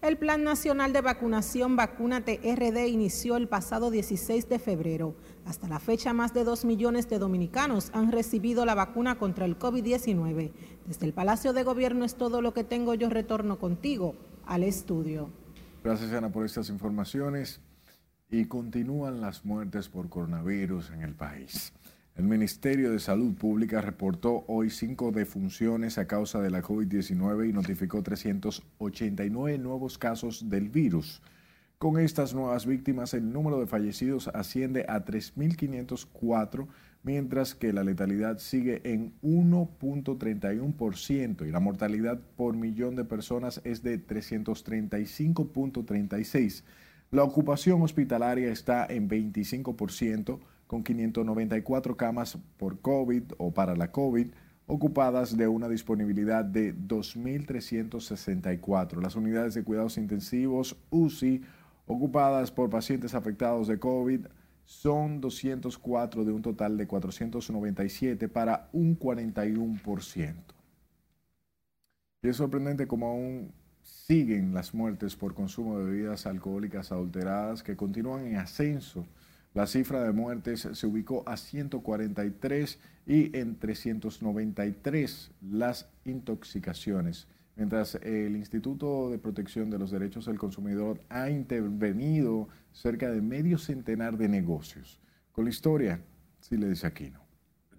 [0.00, 5.16] El Plan Nacional de Vacunación Vacúnate RD inició el pasado 16 de febrero.
[5.44, 9.58] Hasta la fecha, más de 2 millones de dominicanos han recibido la vacuna contra el
[9.58, 10.52] COVID-19.
[10.86, 12.94] Desde el Palacio de Gobierno es todo lo que tengo.
[12.94, 14.14] Yo retorno contigo
[14.46, 15.30] al estudio.
[15.82, 17.60] Gracias, Ana, por estas informaciones.
[18.30, 21.72] Y continúan las muertes por coronavirus en el país.
[22.18, 27.52] El Ministerio de Salud Pública reportó hoy cinco defunciones a causa de la COVID-19 y
[27.52, 31.22] notificó 389 nuevos casos del virus.
[31.78, 36.66] Con estas nuevas víctimas, el número de fallecidos asciende a 3.504,
[37.04, 43.84] mientras que la letalidad sigue en 1.31% y la mortalidad por millón de personas es
[43.84, 46.64] de 335.36.
[47.12, 54.28] La ocupación hospitalaria está en 25%, con 594 camas por COVID o para la COVID
[54.66, 59.00] ocupadas de una disponibilidad de 2.364.
[59.00, 61.42] Las unidades de cuidados intensivos UCI
[61.86, 64.26] ocupadas por pacientes afectados de COVID
[64.66, 70.34] son 204 de un total de 497 para un 41%.
[72.20, 77.74] Y es sorprendente cómo aún siguen las muertes por consumo de bebidas alcohólicas adulteradas que
[77.74, 79.06] continúan en ascenso
[79.58, 82.78] la cifra de muertes se ubicó a 143
[83.08, 91.02] y en 393 las intoxicaciones, mientras el Instituto de Protección de los Derechos del Consumidor
[91.08, 95.00] ha intervenido cerca de medio centenar de negocios.
[95.32, 96.04] Con la historia,
[96.38, 97.26] sí le dice Aquino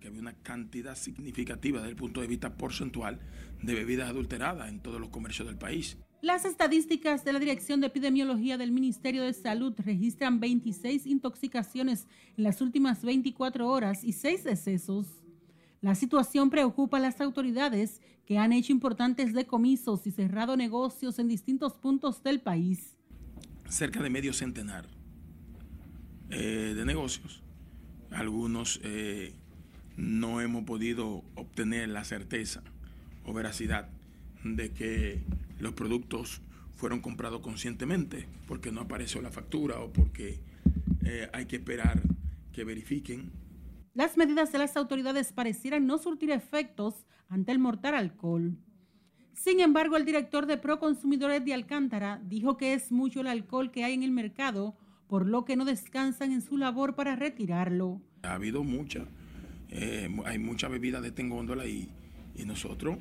[0.01, 3.19] que había una cantidad significativa desde el punto de vista porcentual
[3.61, 5.97] de bebidas adulteradas en todos los comercios del país.
[6.21, 12.43] Las estadísticas de la Dirección de Epidemiología del Ministerio de Salud registran 26 intoxicaciones en
[12.43, 15.07] las últimas 24 horas y 6 excesos.
[15.79, 21.29] La situación preocupa a las autoridades que han hecho importantes decomisos y cerrado negocios en
[21.29, 22.97] distintos puntos del país.
[23.69, 24.89] Cerca de medio centenar
[26.31, 27.41] eh, de negocios.
[28.11, 29.35] Algunos eh,
[29.95, 32.61] no hemos podido obtener la certeza
[33.23, 33.89] o veracidad
[34.43, 35.21] de que
[35.59, 36.41] los productos
[36.75, 40.39] fueron comprados conscientemente porque no apareció la factura o porque
[41.03, 42.01] eh, hay que esperar
[42.53, 43.31] que verifiquen.
[43.93, 48.57] Las medidas de las autoridades parecieran no surtir efectos ante el mortal alcohol.
[49.33, 53.83] Sin embargo, el director de Proconsumidores de Alcántara dijo que es mucho el alcohol que
[53.83, 54.77] hay en el mercado,
[55.07, 58.01] por lo que no descansan en su labor para retirarlo.
[58.23, 59.05] Ha habido mucha,
[59.69, 61.89] eh, hay mucha bebida de tengóndola y,
[62.35, 62.97] y nosotros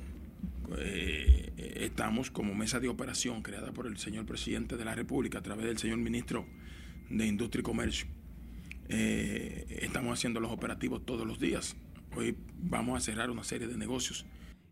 [0.77, 5.41] eh, estamos como mesa de operación creada por el señor presidente de la República a
[5.41, 6.45] través del señor ministro
[7.09, 8.07] de Industria y Comercio.
[8.87, 11.75] Eh, estamos haciendo los operativos todos los días.
[12.15, 14.25] Hoy vamos a cerrar una serie de negocios.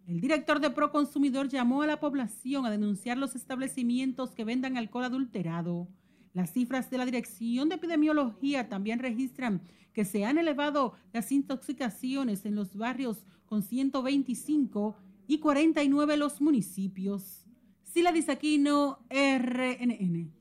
[0.07, 5.03] El director de Proconsumidor llamó a la población a denunciar los establecimientos que vendan alcohol
[5.03, 5.87] adulterado.
[6.33, 9.61] Las cifras de la Dirección de Epidemiología también registran
[9.93, 14.95] que se han elevado las intoxicaciones en los barrios con 125
[15.27, 17.45] y 49 los municipios.
[17.83, 20.37] Sila Disaquino, RNN.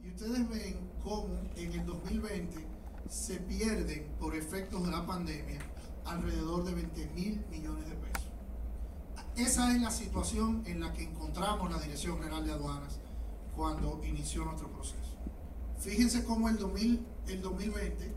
[0.04, 2.58] Y ustedes ven cómo en el 2020
[3.08, 5.60] se pierden por efectos de la pandemia
[6.04, 8.30] alrededor de 20 mil millones de pesos.
[9.34, 13.00] Esa es la situación en la que encontramos la Dirección General de Aduanas
[13.54, 15.05] cuando inició nuestro proceso.
[15.86, 18.12] Fíjense cómo el, 2000, el 2020,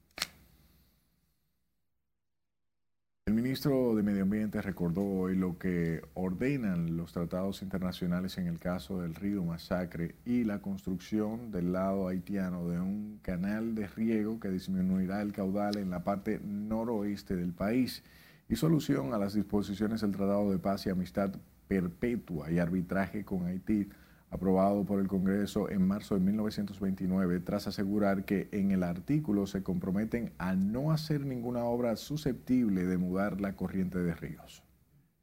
[3.42, 9.02] Ministro de Medio Ambiente recordó hoy lo que ordenan los tratados internacionales en el caso
[9.02, 14.50] del río Masacre y la construcción del lado haitiano de un canal de riego que
[14.50, 18.04] disminuirá el caudal en la parte noroeste del país
[18.48, 21.32] y solución a las disposiciones del Tratado de Paz y Amistad
[21.68, 23.90] Perpetua y Arbitraje con Haití
[24.32, 29.62] aprobado por el Congreso en marzo de 1929, tras asegurar que en el artículo se
[29.62, 34.64] comprometen a no hacer ninguna obra susceptible de mudar la corriente de ríos.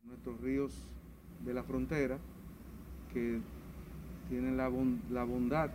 [0.04, 0.94] Nuestros ríos
[1.44, 2.18] de la frontera,
[3.12, 3.40] que
[4.28, 5.70] tienen la, bondad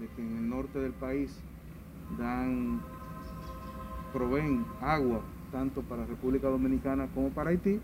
[0.00, 1.38] de que en el norte del país
[2.18, 2.80] dan,
[4.12, 5.22] proveen agua
[5.52, 7.78] tanto para República Dominicana como para Haití,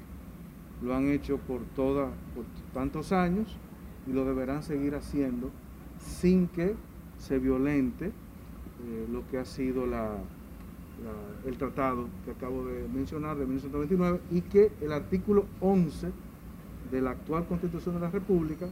[0.82, 2.44] lo han hecho por, toda, por
[2.74, 3.56] tantos años
[4.06, 5.50] y lo deberán seguir haciendo
[5.98, 6.74] sin que
[7.18, 9.84] se violente eh, lo que ha sido
[11.46, 16.10] el tratado que acabo de mencionar de 1929 y que el artículo 11
[16.90, 18.68] de la actual Constitución de la República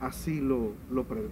[0.00, 1.28] así lo, lo prevé.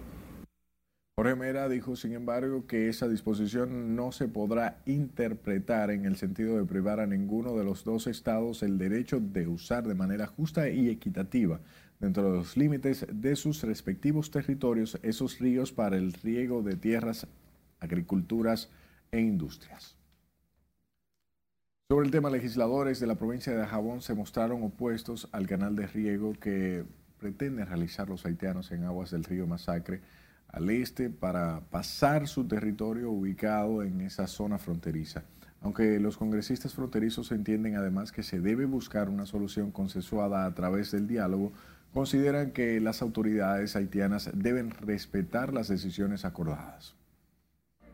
[1.17, 6.55] Jorge Mera dijo, sin embargo, que esa disposición no se podrá interpretar en el sentido
[6.57, 10.69] de privar a ninguno de los dos estados el derecho de usar de manera justa
[10.69, 11.59] y equitativa
[11.99, 17.27] dentro de los límites de sus respectivos territorios esos ríos para el riego de tierras,
[17.79, 18.69] agriculturas
[19.11, 19.95] e industrias.
[21.91, 25.87] Sobre el tema, legisladores de la provincia de Jabón se mostraron opuestos al canal de
[25.87, 26.85] riego que
[27.19, 30.01] pretenden realizar los haitianos en aguas del río Masacre
[30.47, 35.23] al este para pasar su territorio ubicado en esa zona fronteriza.
[35.61, 40.91] Aunque los congresistas fronterizos entienden además que se debe buscar una solución consensuada a través
[40.91, 41.51] del diálogo,
[41.93, 46.95] consideran que las autoridades haitianas deben respetar las decisiones acordadas.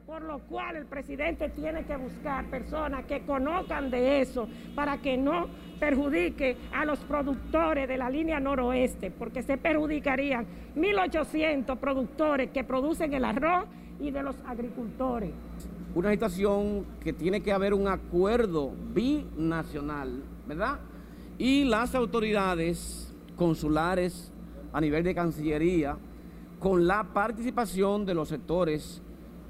[0.05, 5.17] por lo cual el presidente tiene que buscar personas que conozcan de eso para que
[5.17, 5.47] no
[5.79, 13.13] perjudique a los productores de la línea noroeste, porque se perjudicarían 1.800 productores que producen
[13.13, 13.65] el arroz
[13.99, 15.31] y de los agricultores.
[15.95, 20.79] Una situación que tiene que haber un acuerdo binacional, ¿verdad?
[21.37, 23.04] Y las autoridades
[23.35, 24.31] consulares
[24.73, 25.97] a nivel de Cancillería,
[26.59, 29.01] con la participación de los sectores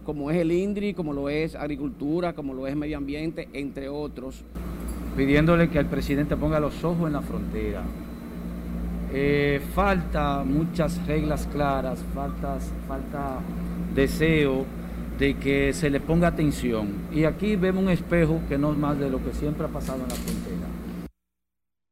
[0.05, 4.43] como es el INDRI, como lo es Agricultura, como lo es Medio Ambiente, entre otros.
[5.17, 7.81] Pidiéndole que el presidente ponga los ojos en la frontera.
[9.11, 12.57] Eh, falta muchas reglas claras, falta,
[12.87, 13.39] falta
[13.95, 14.65] deseo
[15.17, 16.89] de que se le ponga atención.
[17.11, 20.03] Y aquí vemos un espejo que no es más de lo que siempre ha pasado
[20.03, 20.54] en la frontera.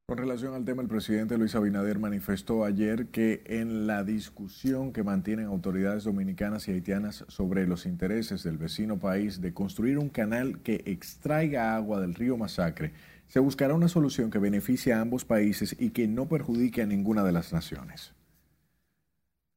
[0.06, 5.02] Con relación al tema, el presidente Luis Abinader manifestó ayer que en la discusión que
[5.02, 10.60] mantienen autoridades dominicanas y haitianas sobre los intereses del vecino país de construir un canal
[10.60, 12.92] que extraiga agua del río Masacre,
[13.30, 17.24] se buscará una solución que beneficie a ambos países y que no perjudique a ninguna
[17.24, 18.14] de las naciones.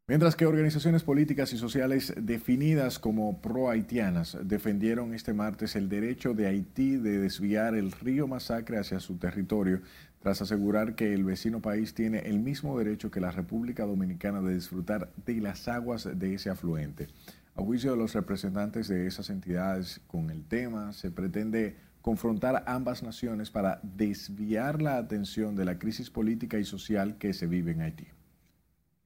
[0.09, 6.47] Mientras que organizaciones políticas y sociales definidas como pro-haitianas defendieron este martes el derecho de
[6.47, 9.81] Haití de desviar el río Masacre hacia su territorio,
[10.27, 14.55] tras asegurar que el vecino país tiene el mismo derecho que la República Dominicana de
[14.55, 17.07] disfrutar de las aguas de ese afluente.
[17.55, 23.05] A juicio de los representantes de esas entidades con el tema, se pretende confrontar ambas
[23.05, 27.83] naciones para desviar la atención de la crisis política y social que se vive en
[27.83, 28.09] Haití.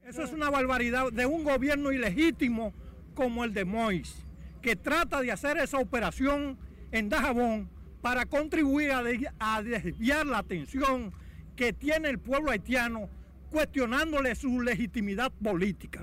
[0.03, 2.73] Eso es una barbaridad de un gobierno ilegítimo
[3.15, 4.25] como el de Mois,
[4.63, 6.57] que trata de hacer esa operación
[6.93, 7.69] en Dajabón
[8.01, 11.13] para contribuir a, desviar la atención
[11.57, 13.09] que tiene el pueblo haitiano
[13.51, 16.01] cuestionándole su legitimidad política.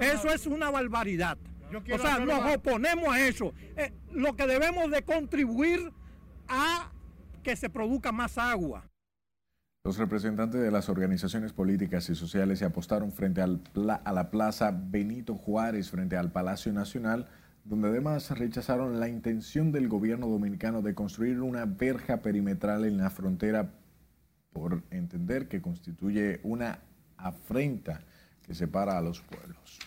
[0.00, 1.38] Eso es una barbaridad.
[1.92, 3.52] O sea, nos oponemos a eso.
[3.76, 5.92] Eh, lo que debemos de contribuir
[6.48, 6.90] a
[7.42, 8.84] que se produzca más agua.
[9.84, 13.62] Los representantes de las organizaciones políticas y sociales se apostaron frente al
[14.04, 17.28] a la Plaza Benito Juárez, frente al Palacio Nacional,
[17.64, 23.10] donde además rechazaron la intención del gobierno dominicano de construir una verja perimetral en la
[23.10, 23.70] frontera
[24.52, 26.80] por entender que constituye una
[27.16, 28.00] afrenta
[28.42, 29.78] que separa a los pueblos.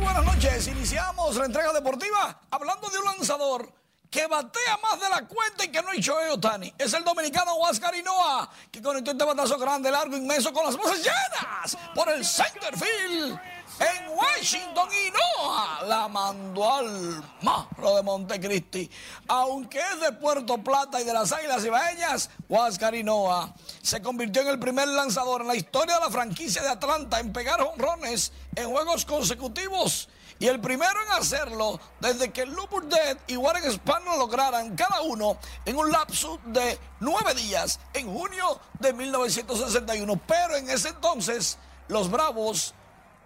[0.00, 0.68] buenas noches.
[0.68, 3.81] Iniciamos la entrega deportiva hablando de un lanzador
[4.12, 6.72] que batea más de la cuenta y que no ha hecho Otani.
[6.76, 10.98] Es el dominicano Huáscar Hinoa, que conectó este batazo grande, largo, inmenso, con las voces
[10.98, 13.40] llenas por el center field
[13.80, 18.90] en Washington Noah la mandó al marro de Montecristi.
[19.28, 24.48] Aunque es de Puerto Plata y de las Águilas Ibaeñas, Huáscar Noah se convirtió en
[24.48, 28.68] el primer lanzador en la historia de la franquicia de Atlanta en pegar honrones en
[28.70, 30.08] juegos consecutivos.
[30.42, 35.36] Y el primero en hacerlo desde que Dead y Warren Spahn lo lograran cada uno
[35.64, 40.20] en un lapso de nueve días en junio de 1961.
[40.26, 42.74] Pero en ese entonces los Bravos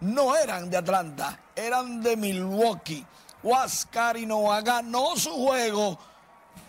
[0.01, 3.07] no eran de Atlanta, eran de Milwaukee.
[3.43, 5.99] Huáscar Noah ganó su juego,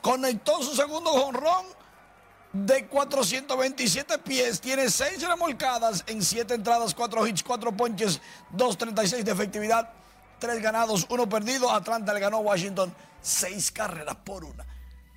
[0.02, 1.66] conectó su segundo jonrón
[2.54, 8.22] de 427 pies, tiene 6 remolcadas en 7 entradas, 4 hits, 4 ponches,
[8.56, 9.92] 2.36 de efectividad,
[10.40, 11.72] 3 ganados, 1 perdido.
[11.72, 14.66] Atlanta le ganó a Washington 6 carreras por una.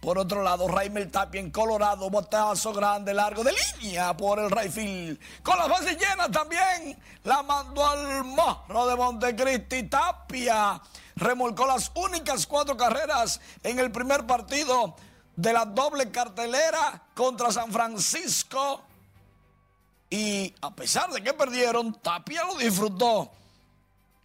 [0.00, 5.18] Por otro lado, Raimel Tapia en Colorado, botazo grande, largo de línea por el Rayfield.
[5.42, 9.82] Con las bases llenas también, la mandó al morro de Montecristi.
[9.84, 10.80] Tapia
[11.16, 14.96] remolcó las únicas cuatro carreras en el primer partido
[15.36, 18.82] de la doble cartelera contra San Francisco.
[20.08, 23.30] Y a pesar de que perdieron, Tapia lo disfrutó.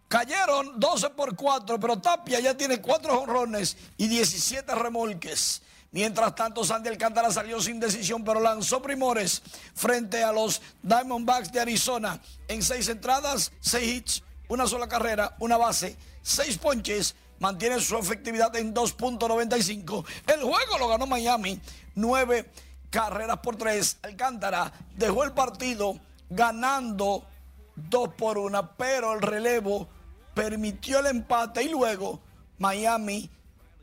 [0.08, 5.62] Cayeron 12 por 4, pero Tapia ya tiene 4 honrones y 17 remolques.
[5.90, 9.42] Mientras tanto, Sandy Alcántara salió sin decisión, pero lanzó primores
[9.74, 12.20] frente a los Diamondbacks de Arizona.
[12.48, 17.14] En seis entradas, seis hits, una sola carrera, una base, seis ponches.
[17.38, 20.04] Mantiene su efectividad en 2.95.
[20.26, 21.60] El juego lo ganó Miami,
[21.94, 22.50] nueve
[22.90, 23.98] carreras por tres.
[24.02, 25.98] Alcántara dejó el partido
[26.30, 27.26] ganando
[27.74, 29.88] dos por una, pero el relevo
[30.36, 32.20] permitió el empate y luego
[32.58, 33.30] Miami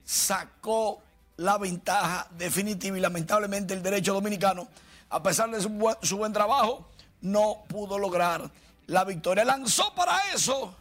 [0.06, 1.02] sacó
[1.38, 4.68] la ventaja definitiva y lamentablemente el derecho dominicano,
[5.10, 5.70] a pesar de su
[6.18, 6.88] buen, trabajo,
[7.22, 8.52] no pudo lograr
[8.86, 9.44] la victoria.
[9.44, 10.76] Lanzó para eso,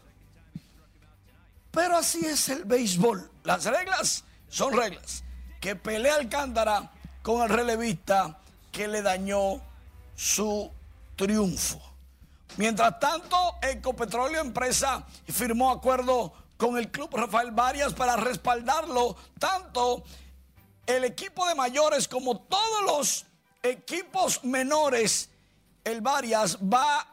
[1.71, 3.31] pero así es el béisbol.
[3.43, 5.25] Las reglas son reglas.
[5.59, 6.93] Que pelea Alcántara
[7.23, 8.39] con el relevista
[8.73, 9.63] que le dañó
[10.17, 10.71] su
[11.17, 11.92] triunfo.
[12.57, 20.05] Mientras tanto, Ecopetróleo Empresa firmó acuerdo con el Club Rafael Varias para respaldarlo tanto
[20.87, 23.27] el equipo de mayores como todos los
[23.63, 25.31] equipos menores.
[25.83, 27.07] El Varias va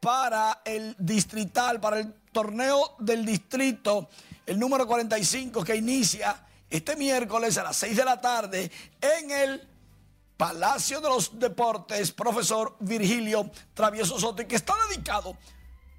[0.00, 4.08] para el distrital, para el torneo del distrito,
[4.44, 8.70] el número 45 que inicia este miércoles a las 6 de la tarde
[9.00, 9.71] en el
[10.42, 15.36] Palacio de los Deportes, profesor Virgilio Travieso Soto, que está dedicado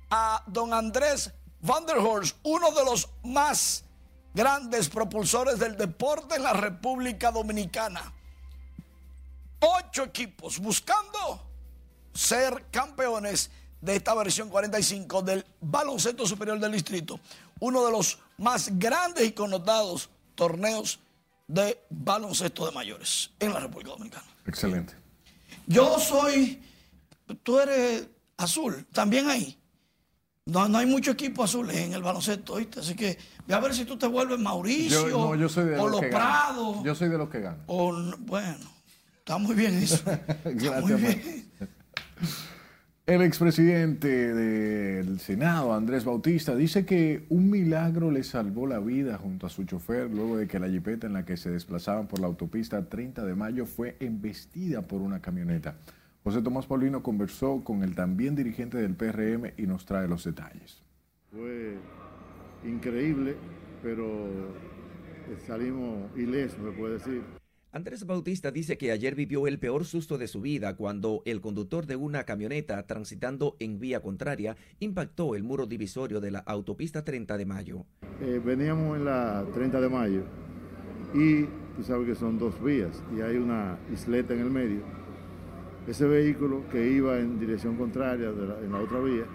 [0.09, 1.31] a don Andrés
[1.61, 3.85] Van der Horst, uno de los más
[4.33, 8.11] grandes propulsores del deporte en la República Dominicana.
[9.61, 11.41] Ocho equipos buscando
[12.13, 17.17] ser campeones de esta versión 45 del baloncesto superior del distrito,
[17.61, 20.99] uno de los más grandes y connotados torneos
[21.47, 24.32] de baloncesto de mayores en la República Dominicana.
[24.45, 24.93] Excelente.
[25.67, 26.61] Yo soy,
[27.43, 29.57] tú eres azul, también ahí.
[30.45, 32.81] No, no hay mucho equipo azul en el baloncesto, ¿oíste?
[32.81, 33.17] Así que
[33.47, 36.01] voy a ver si tú te vuelves Mauricio Yo, no, yo soy de o los
[36.01, 36.09] los.
[36.11, 36.83] Prados.
[36.83, 37.63] Yo soy de los que ganan.
[37.67, 38.69] O, bueno,
[39.19, 40.03] está muy bien eso.
[40.43, 41.19] Gracias, muy Max.
[43.05, 49.45] El expresidente del Senado, Andrés Bautista, dice que un milagro le salvó la vida junto
[49.45, 52.27] a su chofer luego de que la jipeta en la que se desplazaban por la
[52.27, 55.75] autopista 30 de mayo fue embestida por una camioneta.
[56.23, 60.81] José Tomás Paulino conversó con el también dirigente del PRM y nos trae los detalles.
[61.29, 61.75] Fue
[62.63, 63.35] increíble,
[63.81, 64.29] pero
[65.45, 67.42] salimos ilesos, se puede decir.
[67.75, 71.87] Andrés Bautista dice que ayer vivió el peor susto de su vida cuando el conductor
[71.87, 77.35] de una camioneta transitando en vía contraria impactó el muro divisorio de la autopista 30
[77.35, 77.85] de mayo.
[78.21, 80.21] Eh, veníamos en la 30 de mayo
[81.15, 81.45] y
[81.75, 84.81] tú sabes que son dos vías y hay una isleta en el medio.
[85.87, 89.25] Ese vehículo que iba en dirección contraria en la otra vía,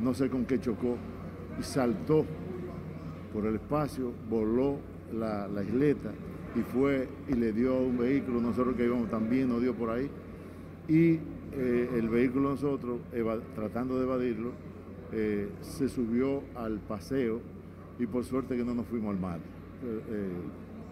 [0.00, 0.96] no sé con qué chocó
[1.60, 2.26] y saltó
[3.32, 4.80] por el espacio, voló
[5.12, 6.10] la isleta
[6.54, 10.10] y fue y le dio un vehículo, nosotros que íbamos también nos dio por ahí
[10.88, 11.18] y
[11.54, 13.00] eh, el vehículo nosotros,
[13.54, 14.52] tratando de evadirlo,
[15.12, 17.40] eh, se subió al paseo
[17.98, 19.38] y por suerte que no nos fuimos al mar.
[19.84, 20.30] Eh,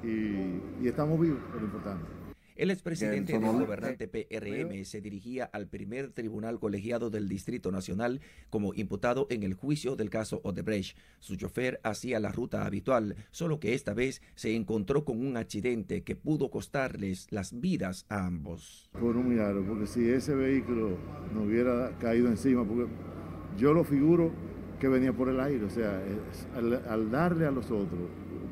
[0.03, 2.20] y, y estamos vivos, es lo importante.
[2.61, 8.75] El expresidente del gobernante PRM se dirigía al primer tribunal colegiado del Distrito Nacional como
[8.75, 10.95] imputado en el juicio del caso Odebrecht.
[11.21, 16.03] Su chofer hacía la ruta habitual, solo que esta vez se encontró con un accidente
[16.03, 18.91] que pudo costarles las vidas a ambos.
[18.93, 20.99] Por un milagro, porque si ese vehículo
[21.33, 22.93] nos hubiera caído encima, porque
[23.57, 24.33] yo lo figuro
[24.79, 25.99] que venía por el aire, o sea,
[26.55, 28.01] al, al darle a los otros,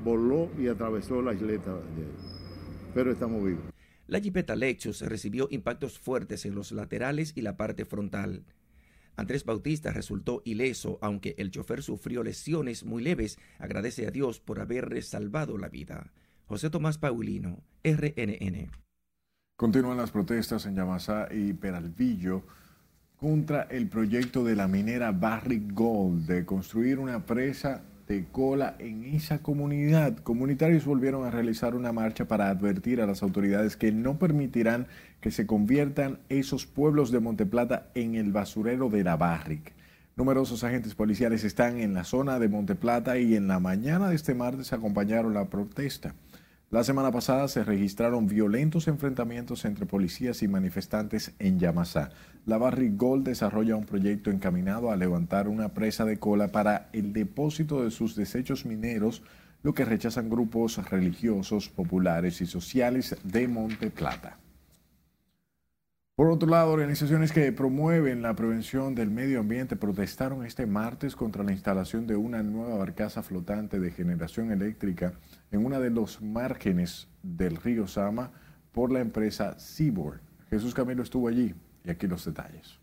[0.03, 2.39] voló y atravesó la isleta, de-
[2.95, 3.61] pero estamos vivos.
[4.09, 8.43] La jipeta Lexus recibió impactos fuertes en los laterales y la parte frontal.
[9.17, 13.39] Andrés Bautista resultó ileso, aunque el chofer sufrió lesiones muy leves.
[13.59, 16.11] Agradece a Dios por haberle salvado la vida.
[16.47, 18.71] José Tomás Paulino, RNN.
[19.57, 22.45] Continúan las protestas en Yamasá y Peralvillo
[23.19, 29.05] contra el proyecto de la minera Barrick Gold de construir una presa de cola en
[29.05, 30.17] esa comunidad.
[30.17, 34.87] Comunitarios volvieron a realizar una marcha para advertir a las autoridades que no permitirán
[35.21, 39.75] que se conviertan esos pueblos de Monteplata en el basurero de la Barrick.
[40.17, 44.35] Numerosos agentes policiales están en la zona de Monteplata y en la mañana de este
[44.35, 46.15] martes acompañaron la protesta.
[46.71, 52.11] La semana pasada se registraron violentos enfrentamientos entre policías y manifestantes en Yamasá.
[52.45, 57.15] La Barrick Gold desarrolla un proyecto encaminado a levantar una presa de cola para el
[57.15, 59.23] depósito de sus desechos mineros,
[59.63, 64.37] lo que rechazan grupos religiosos, populares y sociales de Monte Plata.
[66.19, 71.45] Por otro lado, organizaciones que promueven la prevención del medio ambiente protestaron este martes contra
[71.45, 75.13] la instalación de una nueva barcaza flotante de generación eléctrica
[75.53, 78.33] en una de los márgenes del río Sama
[78.73, 80.19] por la empresa Seaboard.
[80.51, 81.55] Jesús Camilo estuvo allí
[81.85, 82.81] y aquí los detalles.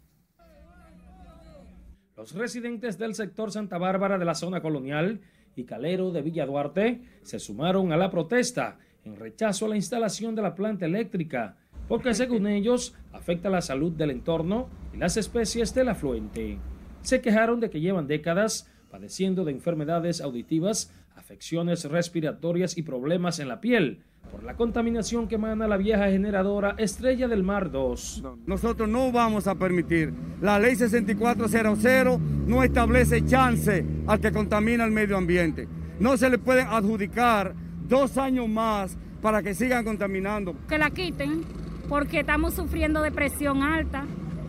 [2.16, 5.20] Los residentes del sector Santa Bárbara de la zona colonial
[5.58, 10.36] y Calero de Villa Duarte se sumaron a la protesta en rechazo a la instalación
[10.36, 11.58] de la planta eléctrica,
[11.88, 16.58] porque según ellos afecta la salud del entorno y las especies del afluente.
[17.02, 23.50] Se quejaron de que llevan décadas padeciendo de enfermedades auditivas, afecciones respiratorias y problemas en
[23.50, 28.24] la piel por la contaminación que emana la vieja generadora Estrella del Mar 2.
[28.46, 30.14] Nosotros no vamos a permitir.
[30.42, 35.68] La ley 6400 no establece chance al que contamina el medio ambiente.
[36.00, 37.54] No se le pueden adjudicar
[37.88, 40.56] dos años más para que sigan contaminando.
[40.68, 41.44] que la quiten
[41.88, 44.06] porque estamos sufriendo de presión alta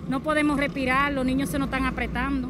[0.08, 2.48] no podemos respirar, los niños se nos están apretando.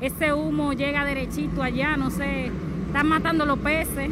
[0.00, 2.50] Ese humo llega derechito allá, no sé,
[2.86, 4.10] están matando los peces.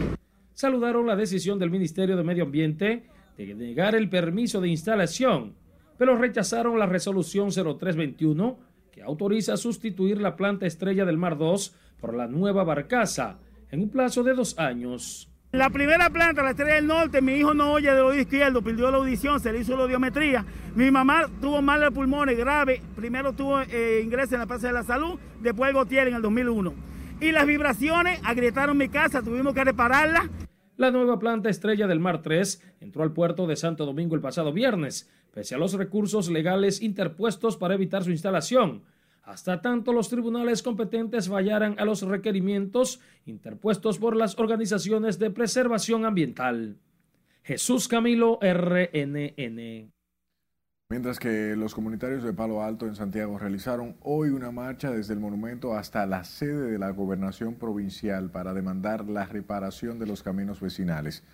[0.52, 3.06] Saludaron la decisión del Ministerio de Medio Ambiente
[3.38, 5.54] de negar el permiso de instalación,
[5.96, 8.58] pero rechazaron la resolución 0321
[8.92, 13.38] que autoriza sustituir la planta estrella del Mar 2 por la nueva barcaza
[13.70, 15.33] en un plazo de dos años.
[15.54, 18.90] La primera planta, la estrella del norte, mi hijo no oye de oído izquierdo, perdió
[18.90, 20.44] la audición, se le hizo la audiometría.
[20.74, 24.72] Mi mamá tuvo mal de pulmones grave, primero tuvo eh, ingreso en la Plaza de
[24.72, 26.74] la Salud, después el Gotier en el 2001.
[27.20, 30.28] Y las vibraciones agrietaron mi casa, tuvimos que repararla.
[30.76, 34.52] La nueva planta estrella del Mar 3 entró al puerto de Santo Domingo el pasado
[34.52, 38.82] viernes, pese a los recursos legales interpuestos para evitar su instalación
[39.24, 46.04] hasta tanto los tribunales competentes fallaran a los requerimientos interpuestos por las organizaciones de preservación
[46.04, 46.78] ambiental.
[47.42, 49.92] Jesús Camilo RNN.
[50.90, 55.20] Mientras que los comunitarios de Palo Alto en Santiago realizaron hoy una marcha desde el
[55.20, 60.60] monumento hasta la sede de la gobernación provincial para demandar la reparación de los caminos
[60.60, 61.24] vecinales.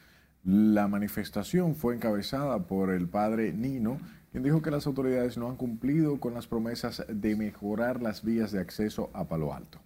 [0.44, 4.00] La manifestación fue encabezada por el padre Nino,
[4.30, 8.52] quien dijo que las autoridades no han cumplido con las promesas de mejorar las vías
[8.52, 9.80] de acceso a Palo Alto.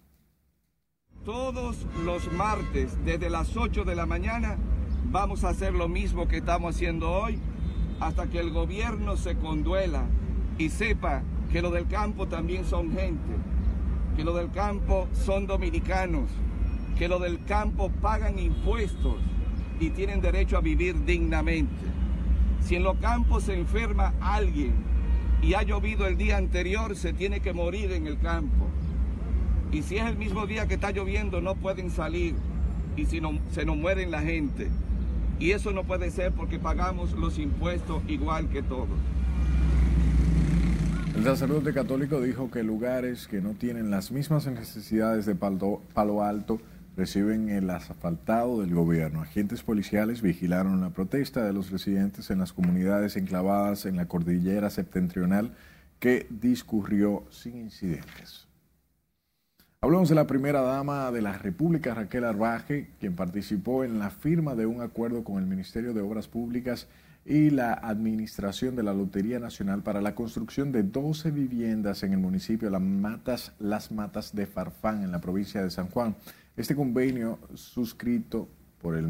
[1.23, 4.57] Todos los martes, desde las 8 de la mañana,
[5.11, 7.39] vamos a hacer lo mismo que estamos haciendo hoy,
[7.99, 10.05] hasta que el gobierno se conduela
[10.59, 13.33] y sepa que lo del campo también son gente,
[14.15, 16.29] que lo del campo son dominicanos,
[16.97, 19.15] que lo del campo pagan impuestos
[19.79, 21.94] y tienen derecho a vivir dignamente.
[22.65, 24.73] Si en los campos se enferma alguien
[25.43, 28.65] y ha llovido el día anterior, se tiene que morir en el campo.
[29.71, 32.33] Y si es el mismo día que está lloviendo, no pueden salir
[32.97, 34.69] y si no, se nos mueren la gente.
[35.37, 38.87] Y eso no puede ser porque pagamos los impuestos igual que todos.
[41.15, 46.59] El sacerdote católico dijo que lugares que no tienen las mismas necesidades de Palo Alto
[46.95, 49.21] reciben el asfaltado del gobierno.
[49.21, 54.69] Agentes policiales vigilaron la protesta de los residentes en las comunidades enclavadas en la cordillera
[54.69, 55.51] septentrional
[55.99, 58.47] que discurrió sin incidentes.
[59.81, 64.55] Hablamos de la primera dama de la República, Raquel Arbaje, quien participó en la firma
[64.55, 66.87] de un acuerdo con el Ministerio de Obras Públicas
[67.23, 72.19] y la Administración de la Lotería Nacional para la construcción de 12 viviendas en el
[72.19, 76.15] municipio Las Matas, Las Matas de Farfán, en la provincia de San Juan.
[76.57, 78.47] Este convenio, suscrito
[78.81, 79.07] por el,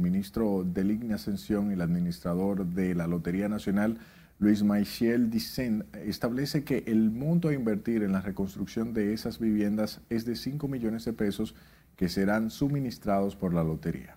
[0.00, 3.98] ministro de Ligna Ascensión y el administrador de la Lotería Nacional,
[4.40, 10.00] Luis Michel Dicen, establece que el monto a invertir en la reconstrucción de esas viviendas
[10.10, 11.54] es de 5 millones de pesos
[11.94, 14.16] que serán suministrados por la lotería.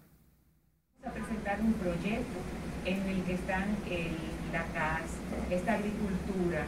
[1.03, 2.39] Vamos a presentar un proyecto
[2.85, 4.15] en el que están el,
[4.51, 5.03] la CAS,
[5.51, 6.65] esta agricultura,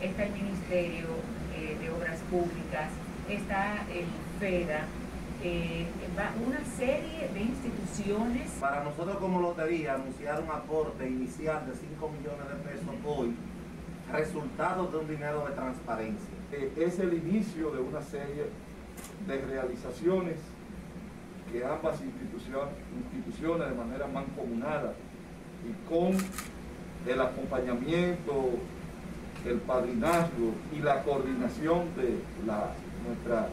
[0.00, 1.08] está el Ministerio
[1.56, 2.90] eh, de Obras Públicas,
[3.28, 4.06] está el
[4.38, 4.86] FEDA,
[5.42, 5.86] eh,
[6.46, 8.50] una serie de instituciones.
[8.60, 13.34] Para nosotros como lotería, anunciar un aporte inicial de 5 millones de pesos hoy,
[14.12, 16.28] resultado de un dinero de transparencia.
[16.52, 18.46] Eh, es el inicio de una serie
[19.26, 20.36] de realizaciones
[21.52, 22.74] que ambas instituciones,
[23.14, 24.94] instituciones de manera mancomunada
[25.64, 26.16] y con
[27.06, 28.50] el acompañamiento,
[29.44, 32.72] el padrinazgo y la coordinación de la,
[33.06, 33.48] nuestra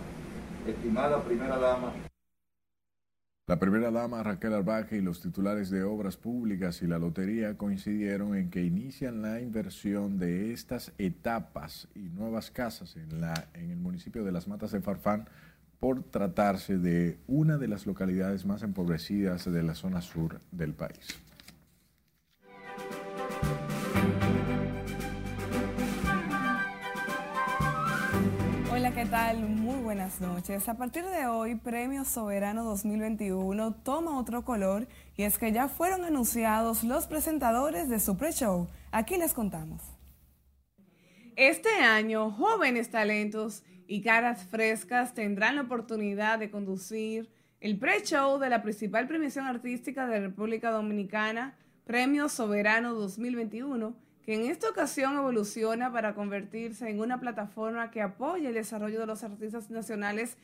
[0.67, 1.93] estimada primera dama.
[3.45, 8.37] La primera dama Raquel Arbaje y los titulares de obras públicas y la lotería coincidieron
[8.37, 13.77] en que inician la inversión de estas etapas y nuevas casas en, la, en el
[13.77, 15.27] municipio de Las Matas de Farfán
[15.81, 21.19] por tratarse de una de las localidades más empobrecidas de la zona sur del país.
[28.93, 29.49] ¿Qué tal?
[29.49, 30.69] Muy buenas noches.
[30.69, 34.87] A partir de hoy, Premio Soberano 2021 toma otro color
[35.17, 38.67] y es que ya fueron anunciados los presentadores de su pre-show.
[38.91, 39.81] Aquí les contamos.
[41.35, 47.31] Este año, jóvenes talentos y caras frescas tendrán la oportunidad de conducir
[47.61, 54.45] el pre-show de la principal premiación artística de República Dominicana, Premio Soberano 2021 que en
[54.49, 59.69] esta ocasión evoluciona para convertirse en una plataforma que apoya el desarrollo de los artistas
[59.69, 60.37] nacionales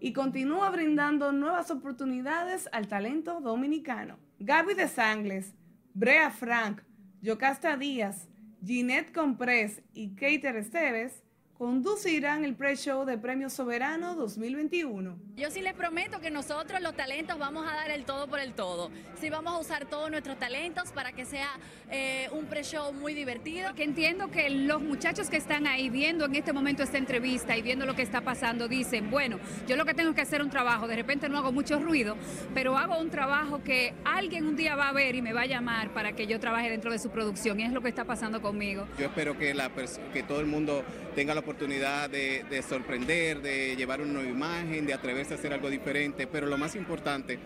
[0.00, 4.18] y continúa brindando nuevas oportunidades al talento dominicano.
[4.40, 5.54] Gaby de Sangles,
[5.94, 6.82] Brea Frank,
[7.20, 8.28] Yocasta Díaz,
[8.64, 11.22] Ginette Comprés y Keiter Esteves
[11.58, 15.16] conducirán el pre-show de Premio Soberano 2021.
[15.36, 18.52] Yo sí les prometo que nosotros los talentos vamos a dar el todo por el
[18.52, 18.90] todo.
[19.20, 21.48] Sí vamos a usar todos nuestros talentos para que sea
[21.90, 23.74] eh, un pre-show muy divertido.
[23.74, 27.62] Que entiendo que los muchachos que están ahí viendo en este momento esta entrevista y
[27.62, 29.38] viendo lo que está pasando dicen, bueno,
[29.68, 32.16] yo lo que tengo que hacer un trabajo, de repente no hago mucho ruido,
[32.54, 35.46] pero hago un trabajo que alguien un día va a ver y me va a
[35.46, 38.42] llamar para que yo trabaje dentro de su producción y es lo que está pasando
[38.42, 38.88] conmigo.
[38.98, 39.70] Yo espero que, la
[40.12, 40.82] que todo el mundo
[41.14, 45.52] tenga la oportunidad de, de sorprender, de llevar una nueva imagen, de atreverse a hacer
[45.52, 47.38] algo diferente, pero lo más importante,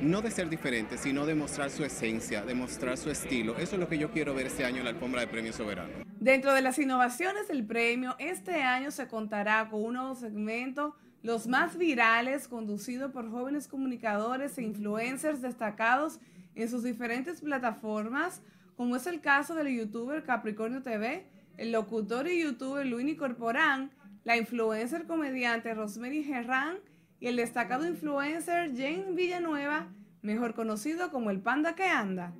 [0.00, 3.56] no de ser diferente, sino de mostrar su esencia, de mostrar su estilo.
[3.56, 6.04] Eso es lo que yo quiero ver este año en la alfombra de Premio Soberano.
[6.20, 11.46] Dentro de las innovaciones del premio, este año se contará con un nuevo segmento, los
[11.46, 16.18] más virales, conducido por jóvenes comunicadores e influencers destacados
[16.54, 18.42] en sus diferentes plataformas,
[18.76, 21.26] como es el caso del youtuber Capricornio TV,
[21.56, 23.90] el locutor y youtuber Luini Corporán,
[24.24, 26.78] la influencer comediante Rosemary Gerrán
[27.20, 29.88] y el destacado influencer Jane Villanueva,
[30.22, 32.32] mejor conocido como el Panda que anda.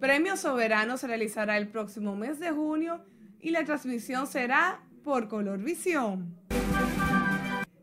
[0.00, 3.04] Premio Soberano se realizará el próximo mes de junio
[3.40, 6.36] y la transmisión será por Color Visión.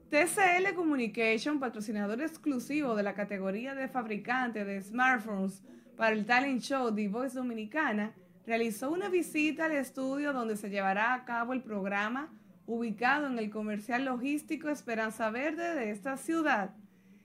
[0.09, 5.61] TCL Communication, patrocinador exclusivo de la categoría de fabricante de smartphones
[5.97, 8.13] para el talent show The Voice Dominicana,
[8.45, 12.31] realizó una visita al estudio donde se llevará a cabo el programa
[12.67, 16.71] ubicado en el comercial logístico Esperanza Verde de esta ciudad.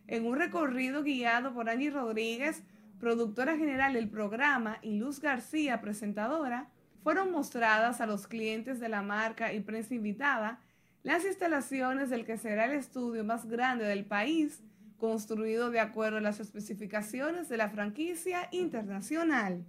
[0.07, 2.63] En un recorrido guiado por Angie Rodríguez,
[2.99, 6.69] productora general del programa, y Luz García, presentadora,
[7.03, 10.61] fueron mostradas a los clientes de la marca y prensa invitada
[11.03, 14.63] las instalaciones del que será el estudio más grande del país,
[14.99, 19.65] construido de acuerdo a las especificaciones de la franquicia internacional.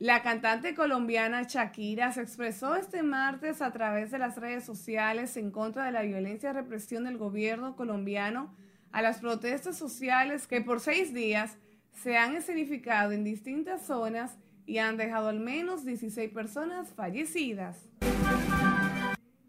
[0.00, 5.50] La cantante colombiana Shakira se expresó este martes a través de las redes sociales en
[5.50, 8.50] contra de la violencia y represión del gobierno colombiano
[8.92, 11.58] a las protestas sociales que por seis días
[11.92, 17.90] se han escenificado en distintas zonas y han dejado al menos 16 personas fallecidas.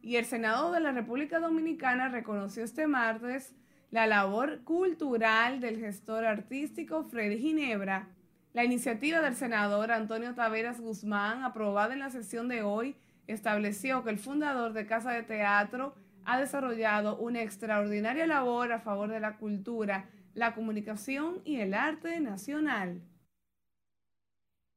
[0.01, 3.55] Y el Senado de la República Dominicana reconoció este martes
[3.89, 8.09] la labor cultural del gestor artístico Freddy Ginebra
[8.53, 12.95] la iniciativa del senador Antonio Taveras Guzmán, aprobada en la sesión de hoy,
[13.27, 15.95] estableció que el fundador de Casa de Teatro
[16.25, 22.19] ha desarrollado una extraordinaria labor a favor de la cultura, la comunicación y el arte
[22.19, 23.01] nacional.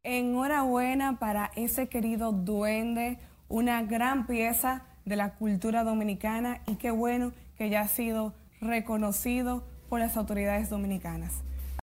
[0.05, 3.18] Enhorabuena para ese querido duende,
[3.49, 9.66] una gran pieza de la cultura dominicana y qué bueno que ya ha sido reconocido
[9.89, 11.43] por las autoridades dominicanas.